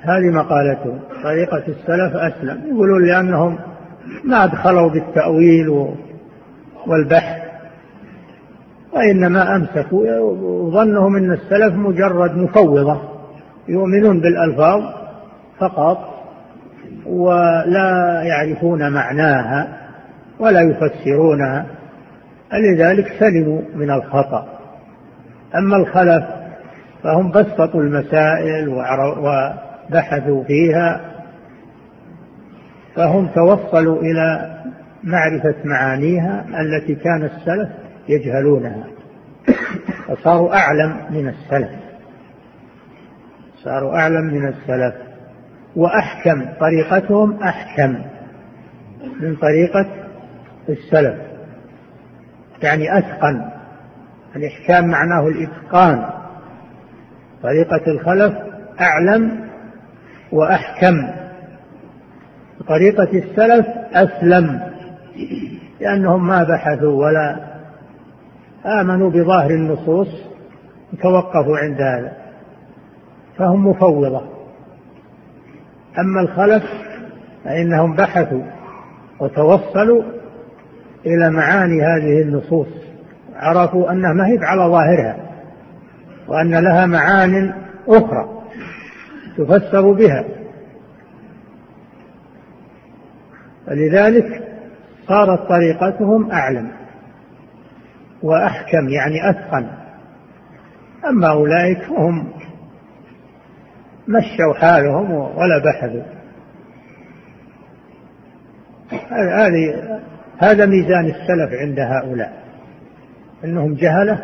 هذه 0.00 0.30
مقالته 0.30 0.98
طريقة 1.22 1.62
السلف 1.68 2.16
أسلم. 2.16 2.74
يقولون 2.74 3.06
لأنهم 3.06 3.58
ما 4.24 4.44
أدخلوا 4.44 4.90
بالتأويل 4.90 5.68
والبحث. 6.86 7.47
وإنما 8.92 9.56
أمسكوا 9.56 10.18
وظنهم 10.20 11.16
أن 11.16 11.32
السلف 11.32 11.74
مجرد 11.74 12.36
مفوضة 12.36 13.00
يؤمنون 13.68 14.20
بالألفاظ 14.20 14.82
فقط 15.58 15.98
ولا 17.06 18.22
يعرفون 18.22 18.92
معناها 18.92 19.68
ولا 20.40 20.60
يفسرونها 20.60 21.66
لذلك 22.52 23.12
سلموا 23.18 23.60
من 23.74 23.90
الخطأ. 23.90 24.46
أما 25.54 25.76
الخلف 25.76 26.24
فهم 27.02 27.30
بسطوا 27.30 27.82
المسائل 27.82 28.68
وبحثوا 28.68 30.44
فيها 30.44 31.00
فهم 32.96 33.28
توصلوا 33.34 34.02
إلى 34.02 34.58
معرفة 35.04 35.54
معانيها 35.64 36.44
التي 36.60 36.94
كان 36.94 37.22
السلف 37.22 37.68
يجهلونها. 38.08 38.86
فصاروا 40.08 40.56
أعلم 40.56 41.06
من 41.10 41.28
السلف. 41.28 41.70
صاروا 43.64 43.98
أعلم 43.98 44.24
من 44.24 44.48
السلف. 44.48 44.94
وأحكم 45.76 46.46
طريقتهم 46.60 47.42
أحكم 47.42 48.02
من 49.20 49.36
طريقة 49.36 49.86
السلف. 50.68 51.18
يعني 52.62 52.98
أتقن 52.98 53.50
الإحكام 54.36 54.88
معناه 54.88 55.28
الإتقان. 55.28 56.10
طريقة 57.42 57.90
الخلف 57.90 58.34
أعلم 58.80 59.48
وأحكم. 60.32 61.08
طريقة 62.68 63.18
السلف 63.18 63.66
أسلم 63.92 64.60
لأنهم 65.80 66.26
ما 66.26 66.42
بحثوا 66.42 67.04
ولا 67.04 67.47
آمنوا 68.68 69.10
بظاهر 69.10 69.50
النصوص 69.50 70.08
توقفوا 71.02 71.58
عند 71.58 71.80
هذا 71.80 72.12
فهم 73.38 73.66
مفوضة. 73.66 74.22
أما 75.98 76.20
الخلف 76.20 76.64
فإنهم 77.44 77.96
بحثوا 77.96 78.42
وتوصلوا 79.20 80.02
إلى 81.06 81.30
معاني 81.30 81.82
هذه 81.82 82.22
النصوص 82.22 82.68
عرفوا 83.36 83.92
أنها 83.92 84.12
ما 84.12 84.26
هي 84.26 84.38
على 84.42 84.62
ظاهرها 84.62 85.16
وأن 86.28 86.54
لها 86.54 86.86
معان 86.86 87.52
أخرى 87.88 88.28
تفسر 89.38 89.92
بها. 89.92 90.24
فلذلك 93.66 94.42
صارت 95.08 95.48
طريقتهم 95.48 96.30
أعلم. 96.30 96.77
وأحكم 98.22 98.88
يعني 98.88 99.30
أتقن. 99.30 99.66
أما 101.08 101.30
أولئك 101.30 101.82
فهم 101.82 102.28
مشوا 104.08 104.54
حالهم 104.54 105.10
ولا 105.10 105.58
بحثوا. 105.64 106.02
هذا 110.38 110.66
ميزان 110.66 111.04
السلف 111.06 111.52
عند 111.52 111.80
هؤلاء. 111.80 112.42
إنهم 113.44 113.74
جهلة 113.74 114.18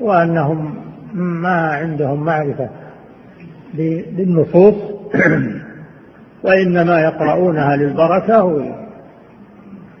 وأنهم 0.00 0.74
ما 1.14 1.72
عندهم 1.72 2.24
معرفة 2.24 2.70
بالنصوص 3.74 4.74
وإنما 6.44 7.00
يقرؤونها 7.00 7.76
للبركة 7.76 8.44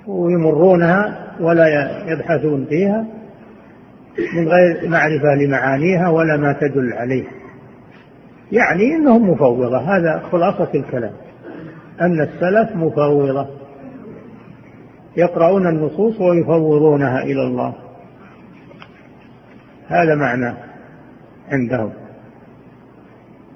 ويمرونها 0.06 1.26
ولا 1.40 1.66
يبحثون 2.12 2.64
فيها 2.64 3.06
من 4.34 4.48
غير 4.48 4.88
معرفة 4.88 5.34
لمعانيها 5.34 6.08
ولا 6.08 6.36
ما 6.36 6.52
تدل 6.52 6.92
عليه 6.92 7.24
يعني 8.52 8.94
إنهم 8.94 9.30
مفوضة 9.30 9.78
هذا 9.78 10.22
خلاصة 10.32 10.68
الكلام 10.74 11.12
أن 12.00 12.20
السلف 12.20 12.76
مفوضة. 12.76 13.46
يقرؤون 15.16 15.66
النصوص 15.66 16.20
ويفوضونها 16.20 17.22
إلى 17.22 17.42
الله. 17.42 17.74
هذا 19.88 20.14
معنى 20.14 20.54
عندهم. 21.50 21.92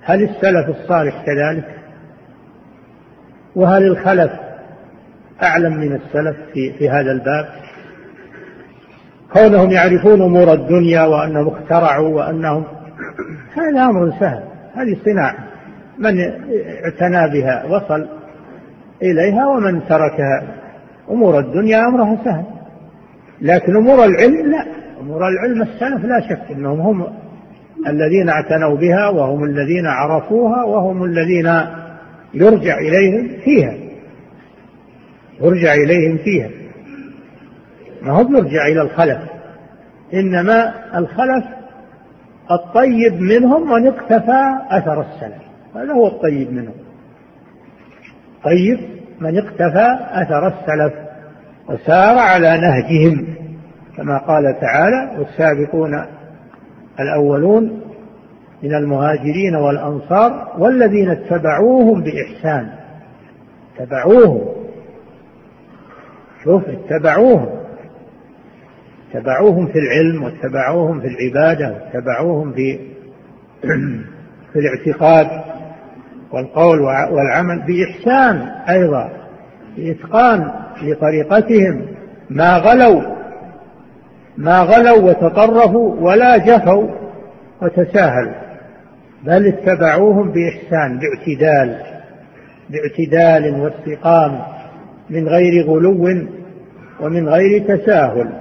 هل 0.03 0.22
السلف 0.22 0.68
الصالح 0.68 1.24
كذلك؟ 1.26 1.78
وهل 3.57 3.82
الخلف 3.82 4.30
أعلم 5.43 5.76
من 5.76 5.93
السلف 5.93 6.37
في, 6.53 6.72
في 6.72 6.91
هذا 6.91 7.12
الباب. 7.12 7.47
كونهم 9.32 9.70
يعرفون 9.70 10.22
أمور 10.22 10.53
الدنيا 10.53 11.03
وأنهم 11.03 11.49
اخترعوا 11.49 12.09
وأنهم 12.09 12.64
هذا 13.59 13.85
أمر 13.85 14.11
سهل. 14.20 14.43
هذه 14.74 14.97
صناعة. 15.05 15.35
من 15.99 16.20
اعتنى 16.85 17.41
بها 17.41 17.64
وصل 17.64 18.07
إليها 19.03 19.47
ومن 19.47 19.80
تركها. 19.89 20.43
أمور 21.11 21.39
الدنيا 21.39 21.87
أمرها 21.87 22.18
سهل. 22.24 22.45
لكن 23.41 23.76
أمور 23.76 24.05
العلم 24.05 24.51
لا. 24.51 24.66
أمور 25.01 25.28
العلم 25.28 25.62
السلف 25.62 26.05
لا 26.05 26.20
شك 26.28 26.51
أنهم 26.51 26.80
هم 26.80 27.07
الذين 27.87 28.28
اعتنوا 28.28 28.76
بها 28.76 29.09
وهم 29.09 29.45
الذين 29.45 29.87
عرفوها 29.87 30.64
وهم 30.64 31.05
الذين 31.05 31.53
يرجع 32.35 32.78
إليهم 32.78 33.28
فيها. 33.45 33.84
يرجع 35.41 35.74
إليهم 35.74 36.18
فيها. 36.18 36.51
ما 38.03 38.12
هو 38.12 38.20
يرجع 38.20 38.66
إلى 38.66 38.82
الخلف. 38.82 39.18
إنما 40.14 40.74
الخلف 40.99 41.45
الطيب 42.51 43.20
منهم 43.20 43.72
من 43.74 43.87
اقتفى 43.87 44.43
أثر 44.70 45.01
السلف. 45.01 45.43
هذا 45.76 45.93
هو 45.93 46.07
الطيب 46.07 46.53
منهم. 46.53 46.74
طيب 48.45 48.78
من 49.20 49.39
اقتفى 49.39 49.99
أثر 50.11 50.47
السلف 50.47 50.95
وسار 51.68 52.18
على 52.18 52.61
نهجهم. 52.61 53.26
كما 53.97 54.18
قال 54.18 54.61
تعالى 54.61 55.18
والسابقون 55.18 56.07
الأولون 57.01 57.80
من 58.62 58.74
المهاجرين 58.74 59.57
والأنصار 59.57 60.53
والذين 60.59 61.11
اتبعوهم 61.11 62.03
بإحسان. 62.03 62.70
اتبعوهم. 63.78 64.63
شوف 66.45 66.62
اتبعوهم. 66.68 67.49
اتبعوهم 69.14 69.66
في 69.66 69.78
العلم 69.78 70.22
واتبعوهم 70.22 71.01
في 71.01 71.07
العبادة 71.07 71.68
واتبعوهم 71.68 72.53
في 72.53 72.78
في 74.53 74.59
الاعتقاد 74.59 75.26
والقول 76.32 76.80
والعمل 77.12 77.62
بإحسان 77.66 78.36
أيضا 78.68 79.11
بإتقان 79.76 80.51
لطريقتهم 80.82 81.86
ما 82.30 82.57
غلوا 82.57 83.03
ما 84.36 84.61
غلوا 84.61 85.11
وتطرفوا 85.11 85.95
ولا 86.01 86.36
جفوا 86.36 86.88
وتساهلوا 87.62 88.34
بل 89.22 89.47
اتبعوهم 89.47 90.32
بإحسان 90.32 90.99
باعتدال 90.99 91.80
باعتدال 92.70 93.61
واستقامة. 93.61 94.47
من 95.11 95.28
غير 95.28 95.66
غلو 95.66 96.09
ومن 97.00 97.28
غير 97.28 97.76
تساهل. 97.76 98.32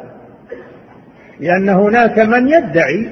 لأن 1.40 1.70
هناك 1.70 2.20
من 2.20 2.48
يدعي 2.48 3.10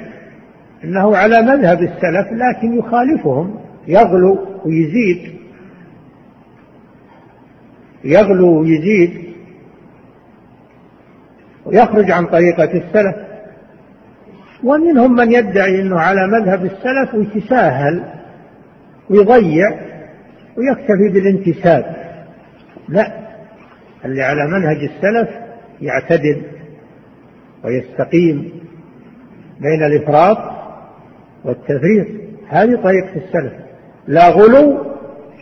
أنه 0.83 1.17
على 1.17 1.41
مذهب 1.41 1.81
السلف 1.81 2.27
لكن 2.31 2.77
يخالفهم 2.77 3.55
يغلو 3.87 4.47
ويزيد. 4.65 5.31
يغلو 8.03 8.61
ويزيد. 8.61 9.21
ويخرج 11.65 12.11
عن 12.11 12.25
طريقة 12.25 12.63
السلف. 12.63 13.15
ومنهم 14.63 15.15
من 15.15 15.31
يدعي 15.31 15.81
أنه 15.81 15.99
على 15.99 16.27
مذهب 16.27 16.65
السلف 16.65 17.13
ويتساهل 17.13 18.03
ويضيع 19.09 19.71
ويكتفي 20.57 21.09
بالانتساب. 21.13 21.95
لا. 22.89 23.20
اللي 24.05 24.23
على 24.23 24.47
منهج 24.47 24.77
السلف 24.77 25.29
يعتدل 25.81 26.41
ويستقيم 27.63 28.51
بين 29.59 29.83
الإفراط 29.83 30.37
والتفريط. 31.45 32.07
هذه 32.49 32.75
طريقة 32.83 33.15
السلف. 33.15 33.53
لا 34.07 34.29
غلو 34.29 34.85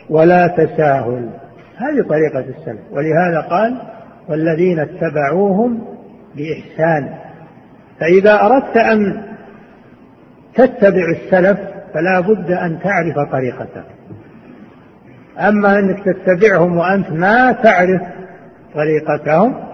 ولا 0.10 0.48
تساهل. 0.48 1.30
هذه 1.78 2.08
طريقة 2.10 2.40
السلف. 2.40 2.80
ولهذا 2.92 3.48
قال 3.50 3.82
والذين 4.30 4.80
اتبعوهم 4.80 5.84
بإحسان. 6.36 7.18
فإذا 8.00 8.42
أردت 8.42 8.78
أن 8.78 9.24
تتبع 10.56 11.04
السلف 11.10 11.60
فلا 11.94 12.20
بد 12.20 12.52
أن 12.52 12.80
تعرف 12.80 13.32
طريقته 13.32 13.84
أما 15.40 15.80
أنك 15.80 15.98
تتبعهم 16.06 16.78
وأنت 16.78 17.12
ما 17.12 17.52
تعرف 17.52 18.02
طريقتهم 18.76 19.70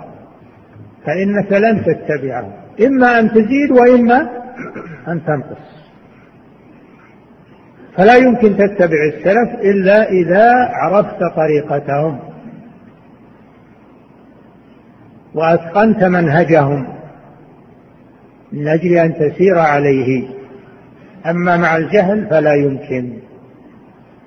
فإنك 1.05 1.51
لن 1.51 1.83
تتبعهم. 1.83 2.51
إما 2.85 3.19
أن 3.19 3.29
تزيد 3.31 3.71
وإما 3.71 4.29
أن 5.07 5.21
تنقص. 5.25 5.85
فلا 7.97 8.15
يمكن 8.15 8.57
تتبع 8.57 8.97
السلف 9.13 9.59
إلا 9.61 10.09
إذا 10.09 10.51
عرفت 10.53 11.19
طريقتهم. 11.35 12.19
وأتقنت 15.33 16.03
منهجهم 16.03 16.87
من 18.51 18.67
أجل 18.67 18.93
أن 18.97 19.13
تسير 19.13 19.59
عليه. 19.59 20.27
أما 21.25 21.57
مع 21.57 21.77
الجهل 21.77 22.27
فلا 22.29 22.53
يمكن. 22.53 23.13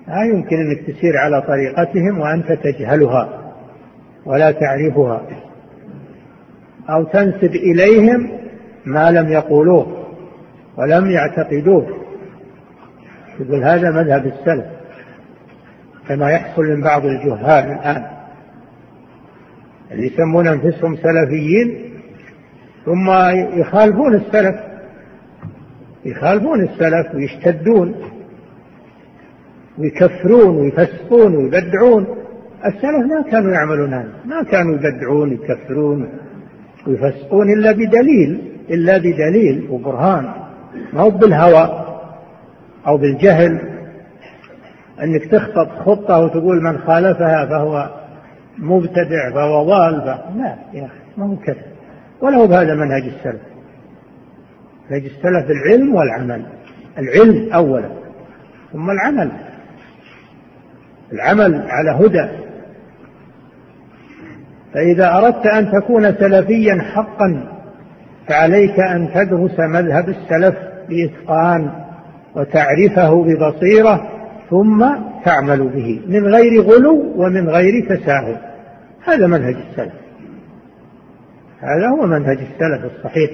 لا 0.09 0.23
يمكن 0.25 0.57
أنك 0.57 0.79
تسير 0.87 1.17
على 1.17 1.43
طريقتهم 1.43 2.19
وأنت 2.21 2.53
تجهلها. 2.53 3.38
ولا 4.29 4.51
تعرفها. 4.51 5.23
أو 6.91 7.05
تنسب 7.05 7.55
إليهم 7.55 8.31
ما 8.87 9.11
لم 9.11 9.29
يقولوه 9.29 10.07
ولم 10.77 11.11
يعتقدوه. 11.11 11.87
يقول 13.41 13.65
هذا 13.65 13.91
مذهب 13.91 14.27
السلف 14.27 14.65
كما 16.09 16.31
يحصل 16.31 16.63
من 16.63 16.81
بعض 16.83 17.05
الجهال 17.05 17.65
الآن. 17.65 18.07
اللي 19.93 20.07
يسمون 20.07 20.49
أنفسهم 20.49 20.97
سلفيين 20.97 21.95
ثم 22.85 23.11
يخالفون 23.61 24.15
السلف. 24.15 24.57
يخالفون 26.05 26.63
السلف 26.65 27.15
ويشتدون 27.15 27.95
ويكفرون 29.79 30.57
ويفسقون 30.57 31.37
ويبدعون. 31.37 32.18
السلف 32.67 33.07
ما 33.07 33.31
كانوا 33.31 33.53
يعملون 33.53 33.95
هذا 33.95 34.13
ما 34.25 34.43
كانوا 34.43 34.75
يبدعون 34.75 35.29
ويكفرون 35.31 36.09
ويفسقون 36.87 37.53
إلا 37.53 37.73
بدليل 37.73 38.53
إلا 38.71 38.99
بدليل 38.99 39.67
وبرهان. 39.71 40.33
ما 40.93 41.01
هو 41.01 41.11
بالهوى 41.11 41.85
أو 42.87 42.97
بالجهل 42.97 43.61
أنك 45.03 45.25
تخطط 45.25 45.69
خطة 45.87 46.19
وتقول 46.19 46.63
من 46.63 46.79
خالفها 46.79 47.47
فهو 47.47 47.91
مبتدع 48.59 49.31
فهو 49.35 49.65
ضال 49.65 50.07
لا 50.37 50.57
يا 50.73 50.85
أخي 50.85 50.95
ما 51.17 51.27
هو 51.27 51.37
كذا. 51.37 51.63
ولا 52.21 52.37
هو 52.37 52.47
بهذا 52.47 52.75
منهج 52.75 53.03
السلف. 53.03 53.43
منهج 54.91 55.05
السلف 55.05 55.51
العلم 55.51 55.95
والعمل. 55.95 56.47
العلم 56.99 57.53
أولا 57.53 57.89
ثم 58.73 58.91
العمل. 58.91 59.31
العمل 61.13 61.65
على 61.69 61.91
هدى. 61.91 62.48
فإذا 64.75 65.15
أردت 65.15 65.47
أن 65.47 65.73
تكون 65.73 66.15
سلفيا 66.15 66.83
حقا 66.83 67.59
فعليك 68.29 68.81
أن 68.81 69.09
تدرس 69.15 69.59
مذهب 69.59 70.09
السلف 70.09 70.55
بإتقان 70.89 71.71
وتعرفه 72.35 73.25
ببصيرة 73.25 74.09
ثم 74.51 74.87
تعمل 75.25 75.69
به 75.69 76.01
من 76.07 76.35
غير 76.35 76.63
غلو 76.63 77.13
ومن 77.17 77.49
غير 77.49 77.73
تساهل. 77.89 78.37
هذا 79.05 79.27
منهج 79.27 79.55
السلف. 79.71 79.93
هذا 81.61 81.89
هو 81.89 82.07
منهج 82.07 82.39
السلف 82.39 82.93
الصحيح. 82.97 83.31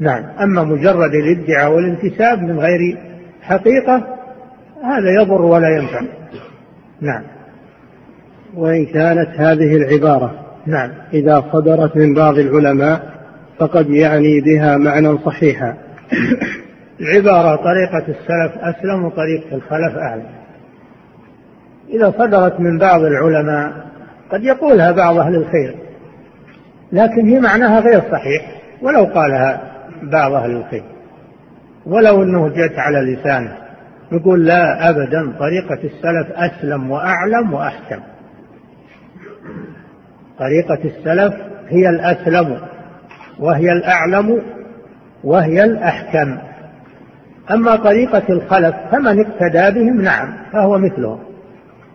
نعم. 0.00 0.24
أما 0.40 0.64
مجرد 0.64 1.14
الادعاء 1.14 1.72
والانتساب 1.72 2.42
من 2.42 2.58
غير 2.58 2.98
حقيقة 3.42 3.96
هذا 4.84 5.10
يضر 5.20 5.42
ولا 5.42 5.68
ينفع. 5.68 6.00
نعم. 7.00 7.37
وإن 8.54 8.86
كانت 8.86 9.28
هذه 9.36 9.76
العبارة 9.76 10.48
نعم. 10.66 10.90
إذا 11.12 11.44
صدرت 11.52 11.96
من 11.96 12.14
بعض 12.14 12.38
العلماء 12.38 13.02
فقد 13.58 13.90
يعني 13.90 14.40
بها 14.40 14.76
معنى 14.76 15.18
صحيحا. 15.18 15.74
العبارة 17.00 17.56
طريقة 17.56 18.08
السلف 18.08 18.58
أسلم 18.58 19.04
وطريقة 19.04 19.56
الخلف 19.56 19.96
أعلم. 19.96 20.26
إذا 21.88 22.14
صدرت 22.18 22.60
من 22.60 22.78
بعض 22.78 23.00
العلماء 23.00 23.72
قد 24.30 24.44
يقولها 24.44 24.92
بعض 24.92 25.18
أهل 25.18 25.34
الخير 25.34 25.74
لكن 26.92 27.28
هي 27.28 27.40
معناها 27.40 27.80
غير 27.80 28.00
صحيح 28.00 28.62
ولو 28.82 29.04
قالها 29.04 29.72
بعض 30.02 30.32
أهل 30.32 30.50
الخير. 30.50 30.84
ولو 31.86 32.22
أنه 32.22 32.48
جت 32.48 32.78
على 32.78 32.98
لسانه 32.98 33.56
يقول 34.12 34.46
لا 34.46 34.90
أبدا 34.90 35.32
طريقة 35.38 35.84
السلف 35.84 36.36
أسلم 36.36 36.90
وأعلم 36.90 37.52
وأحكم. 37.52 38.00
طريقة 40.38 40.78
السلف 40.84 41.34
هي 41.68 41.88
الأسلم 41.88 42.58
وهي 43.38 43.72
الأعلم 43.72 44.42
وهي 45.24 45.64
الأحكم. 45.64 46.38
أما 47.50 47.76
طريقة 47.76 48.22
الخلف 48.30 48.74
فمن 48.92 49.20
اقتدى 49.20 49.80
بهم 49.80 50.00
نعم 50.00 50.32
فهو 50.52 50.78
مثلهم 50.78 51.18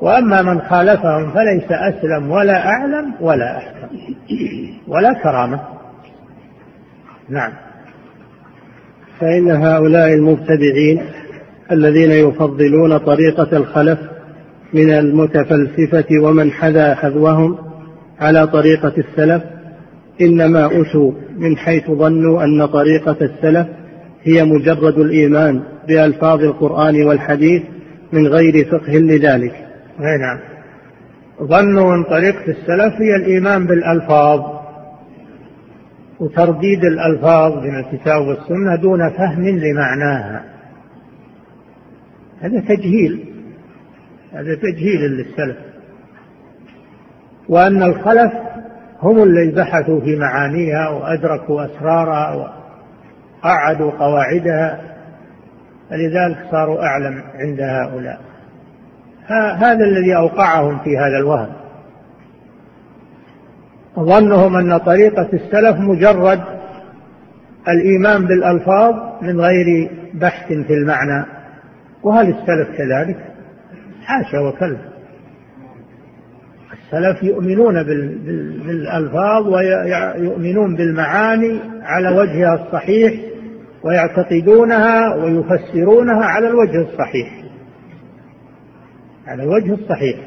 وأما 0.02 0.42
من 0.42 0.62
خالفهم 0.62 1.32
فليس 1.32 1.72
أسلم 1.72 2.32
ولا 2.32 2.68
أعلم 2.68 3.14
ولا 3.22 3.58
أحكم 3.58 3.88
ولا 4.88 5.14
كرامة. 5.14 5.60
نعم. 7.30 7.52
فإن 9.20 9.52
هؤلاء 9.52 10.14
المبتدعين 10.14 11.02
الذين 11.72 12.12
يفضلون 12.12 12.98
طريقة 12.98 13.58
الخلف 13.58 14.00
من 14.74 14.90
المتفلسفة 14.90 16.06
ومن 16.22 16.52
حذا 16.52 16.96
حذوهم 16.96 17.73
على 18.24 18.48
طريقة 18.48 18.94
السلف 18.98 19.44
إنما 20.22 20.66
أتوا 20.66 21.12
من 21.38 21.58
حيث 21.58 21.92
ظنوا 21.92 22.44
أن 22.44 22.66
طريقة 22.66 23.18
السلف 23.22 23.68
هي 24.24 24.44
مجرد 24.44 24.98
الإيمان 24.98 25.64
بألفاظ 25.88 26.44
القرآن 26.44 27.04
والحديث 27.04 27.64
من 28.14 28.28
غير 28.28 28.66
فقه 28.66 28.94
لذلك. 28.94 29.54
نعم. 30.00 30.40
ظنوا 31.44 31.96
أن 31.96 32.04
طريقة 32.04 32.44
السلف 32.48 32.94
هي 33.02 33.16
الإيمان 33.16 33.68
بالألفاظ 33.68 34.42
وترديد 36.20 36.86
الألفاظ 36.86 37.54
من 37.54 37.80
الكتاب 37.80 38.22
والسنة 38.22 38.76
دون 38.82 39.10
فهم 39.10 39.48
لمعناها. 39.48 40.44
هذا 42.42 42.60
تجهيل. 42.60 43.26
هذا 44.34 44.56
تجهيل 44.56 45.02
للسلف. 45.02 45.73
وأن 47.50 47.84
الخلف 47.84 48.34
هم 49.02 49.24
اللي 49.24 49.52
بحثوا 49.52 50.02
في 50.02 50.16
معانيها 50.16 50.90
وأدركوا 50.90 51.66
أسرارها 51.66 52.50
وقعدوا 53.44 53.92
قواعدها 53.92 54.82
فلذلك 55.90 56.38
صاروا 56.52 56.84
أعلم 56.84 57.24
عند 57.36 57.62
هؤلاء. 57.62 58.22
هذا 59.58 59.84
الذي 59.86 60.16
أوقعهم 60.16 60.80
في 60.80 60.98
هذا 60.98 61.18
الوهم. 61.18 61.54
ظنهم 64.00 64.56
أن 64.56 64.78
طريقة 64.78 65.30
السلف 65.34 65.78
مجرد 65.78 66.42
الإيمان 67.68 68.26
بالألفاظ 68.26 68.96
من 69.22 69.42
غير 69.42 69.92
بحث 70.14 70.48
في 70.48 70.74
المعنى 70.74 71.26
وهل 72.04 72.30
السلف 72.30 72.78
كذلك؟ 72.78 73.18
حاشا 74.06 74.40
وكلا. 74.40 74.93
السلف 76.94 77.24
يؤمنون 77.24 77.84
بالألفاظ 77.84 79.48
ويؤمنون 79.48 80.76
بالمعاني 80.76 81.60
على 81.82 82.10
وجهها 82.10 82.54
الصحيح 82.54 83.14
ويعتقدونها 83.84 85.16
ويفسرونها 85.16 86.26
على 86.26 86.48
الوجه 86.48 86.82
الصحيح. 86.82 87.44
على 89.28 89.44
الوجه 89.44 89.74
الصحيح. 89.74 90.20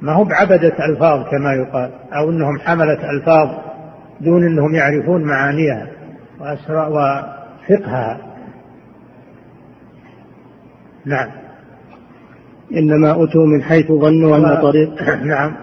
ما 0.00 0.12
هو 0.12 0.24
بعبدة 0.24 0.72
ألفاظ 0.88 1.28
كما 1.30 1.52
يقال 1.54 1.90
أو 2.12 2.30
أنهم 2.30 2.58
حملة 2.58 3.10
ألفاظ 3.10 3.48
دون 4.20 4.44
أنهم 4.44 4.74
يعرفون 4.74 5.24
معانيها 5.24 5.86
وفقهها. 6.40 8.18
نعم. 11.04 11.30
إنما 12.76 13.24
أتوا 13.24 13.46
من 13.46 13.62
حيث 13.62 13.86
ظنوا 13.86 14.36
أن 14.36 14.62
طريق 14.62 15.02
نعم. 15.24 15.54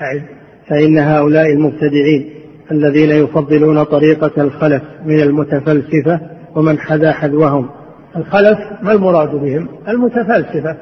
أعد. 0.00 0.22
فإن 0.68 0.98
هؤلاء 0.98 1.52
المبتدعين 1.52 2.30
الذين 2.70 3.10
يفضلون 3.10 3.84
طريقة 3.84 4.42
الخلف 4.42 4.82
من 5.04 5.20
المتفلسفة 5.20 6.20
ومن 6.54 6.78
حذا 6.78 7.12
حذوهم. 7.12 7.68
الخلف 8.16 8.58
ما 8.82 8.92
المراد 8.92 9.30
بهم؟ 9.30 9.68
المتفلسفة. 9.88 10.76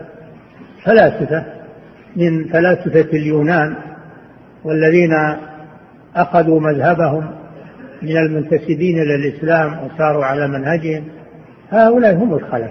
فلاسفة. 0.84 1.44
من 2.16 2.44
فلاسفة 2.44 3.10
اليونان 3.12 3.76
والذين 4.64 5.10
أخذوا 6.16 6.60
مذهبهم 6.60 7.30
من 8.02 8.16
المنتسبين 8.16 9.02
إلى 9.02 9.14
الإسلام 9.14 9.78
وساروا 9.84 10.24
على 10.24 10.48
منهجهم. 10.48 11.04
هؤلاء 11.70 12.14
هم 12.14 12.34
الخلف. 12.34 12.70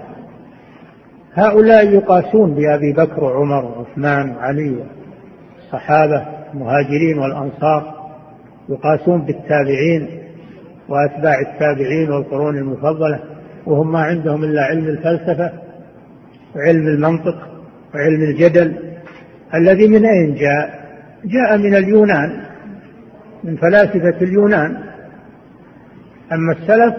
هؤلاء 1.34 1.88
يقاسون 1.88 2.54
بأبي 2.54 2.92
بكر 2.92 3.24
وعمر 3.24 3.64
وعثمان 3.64 4.36
وعلي 4.36 4.84
الصحابة 5.58 6.26
المهاجرين 6.54 7.18
والأنصار 7.18 7.94
يقاسون 8.68 9.22
بالتابعين 9.22 10.08
وأتباع 10.88 11.40
التابعين 11.40 12.10
والقرون 12.10 12.56
المفضلة 12.56 13.20
وهم 13.66 13.92
ما 13.92 13.98
عندهم 13.98 14.44
إلا 14.44 14.62
علم 14.62 14.86
الفلسفة 14.86 15.52
وعلم 16.56 16.86
المنطق 16.86 17.36
وعلم 17.94 18.22
الجدل. 18.22 18.76
الذي 19.54 19.88
من 19.88 20.06
أين 20.06 20.34
جاء؟ 20.34 20.84
جاء 21.24 21.58
من 21.58 21.74
اليونان 21.74 22.40
من 23.44 23.56
فلاسفة 23.56 24.22
اليونان. 24.22 24.76
أما 26.32 26.52
السلف 26.52 26.94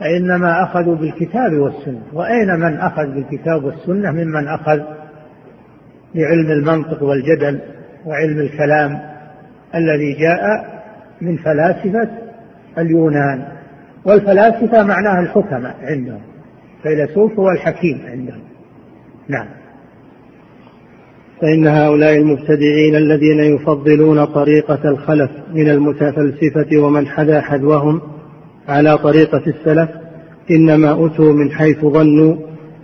فإنما 0.00 0.62
أخذوا 0.62 0.96
بالكتاب 0.96 1.52
والسنة. 1.52 2.02
وأين 2.12 2.48
من 2.60 2.76
أخذ 2.76 3.06
بالكتاب 3.06 3.64
والسنة؟ 3.64 4.10
ممن 4.10 4.48
أخذ 4.48 4.80
بعلم 6.14 6.50
المنطق 6.50 7.02
والجدل 7.02 7.60
وعلم 8.06 8.40
الكلام 8.40 8.98
الذي 9.74 10.12
جاء 10.12 10.42
من 11.20 11.36
فلاسفة 11.36 12.08
اليونان. 12.78 13.44
والفلاسفة 14.04 14.82
معناها 14.82 15.20
الحكماء 15.20 15.76
عندهم. 15.82 16.22
فيلسوف 16.82 17.38
هو 17.38 17.50
الحكيم 17.50 18.00
عندهم. 18.06 18.42
نعم. 19.28 19.46
فإن 21.40 21.66
هؤلاء 21.66 22.16
المبتدعين 22.16 22.96
الذين 22.96 23.40
يفضلون 23.40 24.24
طريقة 24.24 24.88
الخلف 24.88 25.30
من 25.54 25.70
المتفلسفة 25.70 26.78
ومن 26.78 27.06
حذا 27.06 27.40
حذوهم 27.40 28.00
على 28.68 28.98
طريقة 28.98 29.42
السلف 29.46 29.90
إنما 30.50 31.06
أتوا 31.06 31.32
من 31.32 31.50
حيث 31.50 31.80
ظنوا 31.80 32.36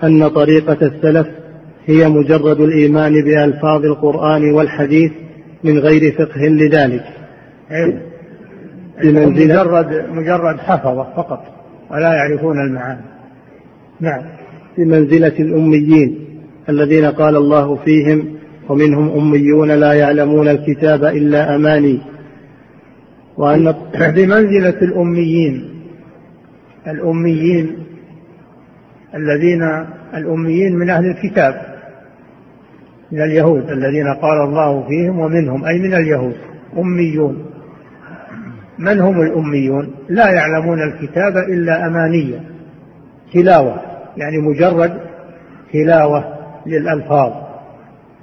أن 0.05 0.29
طريقة 0.29 0.79
السلف 0.87 1.27
هي 1.87 2.09
مجرد 2.09 2.61
الإيمان 2.61 3.13
بألفاظ 3.13 3.85
القرآن 3.85 4.53
والحديث 4.53 5.13
من 5.65 5.79
غير 5.79 6.13
فقه 6.13 6.41
لذلك. 6.41 7.05
بمنزلة 9.03 9.63
مجرد 9.63 10.11
مجرد 10.11 10.59
حفظة 10.59 11.07
فقط 11.17 11.45
ولا 11.91 12.15
يعرفون 12.15 12.57
المعاني. 12.67 13.05
نعم. 14.01 14.23
بمنزلة 14.79 15.39
الأميين 15.39 16.19
الذين 16.69 17.05
قال 17.05 17.37
الله 17.37 17.77
فيهم 17.77 18.25
ومنهم 18.69 19.11
أميون 19.19 19.71
لا 19.71 19.93
يعلمون 19.93 20.49
الكتاب 20.49 21.05
إلا 21.05 21.57
أماني. 21.57 22.01
وأن 23.37 23.75
بمنزلة 23.95 24.83
الأميين 24.83 25.74
الأميين 26.87 27.87
الذين 29.15 29.63
الأميين 30.15 30.77
من 30.77 30.91
أهل 30.91 31.07
الكتاب 31.07 31.75
من 33.13 33.23
اليهود 33.23 33.71
الذين 33.71 34.07
قال 34.15 34.41
الله 34.45 34.89
فيهم 34.89 35.19
ومنهم 35.19 35.65
أي 35.65 35.79
من 35.79 35.95
اليهود 35.95 36.37
أميون. 36.79 37.47
من 38.79 39.01
هم 39.01 39.21
الأميون؟ 39.21 39.95
لا 40.09 40.31
يعلمون 40.31 40.83
الكتاب 40.83 41.37
إلا 41.37 41.87
أمانية 41.87 42.41
تلاوة 43.33 43.81
يعني 44.17 44.39
مجرد 44.39 45.01
تلاوة 45.73 46.25
للألفاظ 46.67 47.33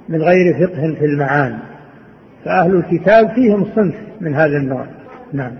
من 0.08 0.22
غير 0.22 0.54
فقه 0.54 0.94
في 0.98 1.04
المعاني. 1.04 1.58
فأهل 2.44 2.74
الكتاب 2.74 3.34
فيهم 3.34 3.64
صنف 3.64 3.94
من 4.20 4.34
هذا 4.34 4.56
النوع. 4.56 4.86
نعم. 5.32 5.52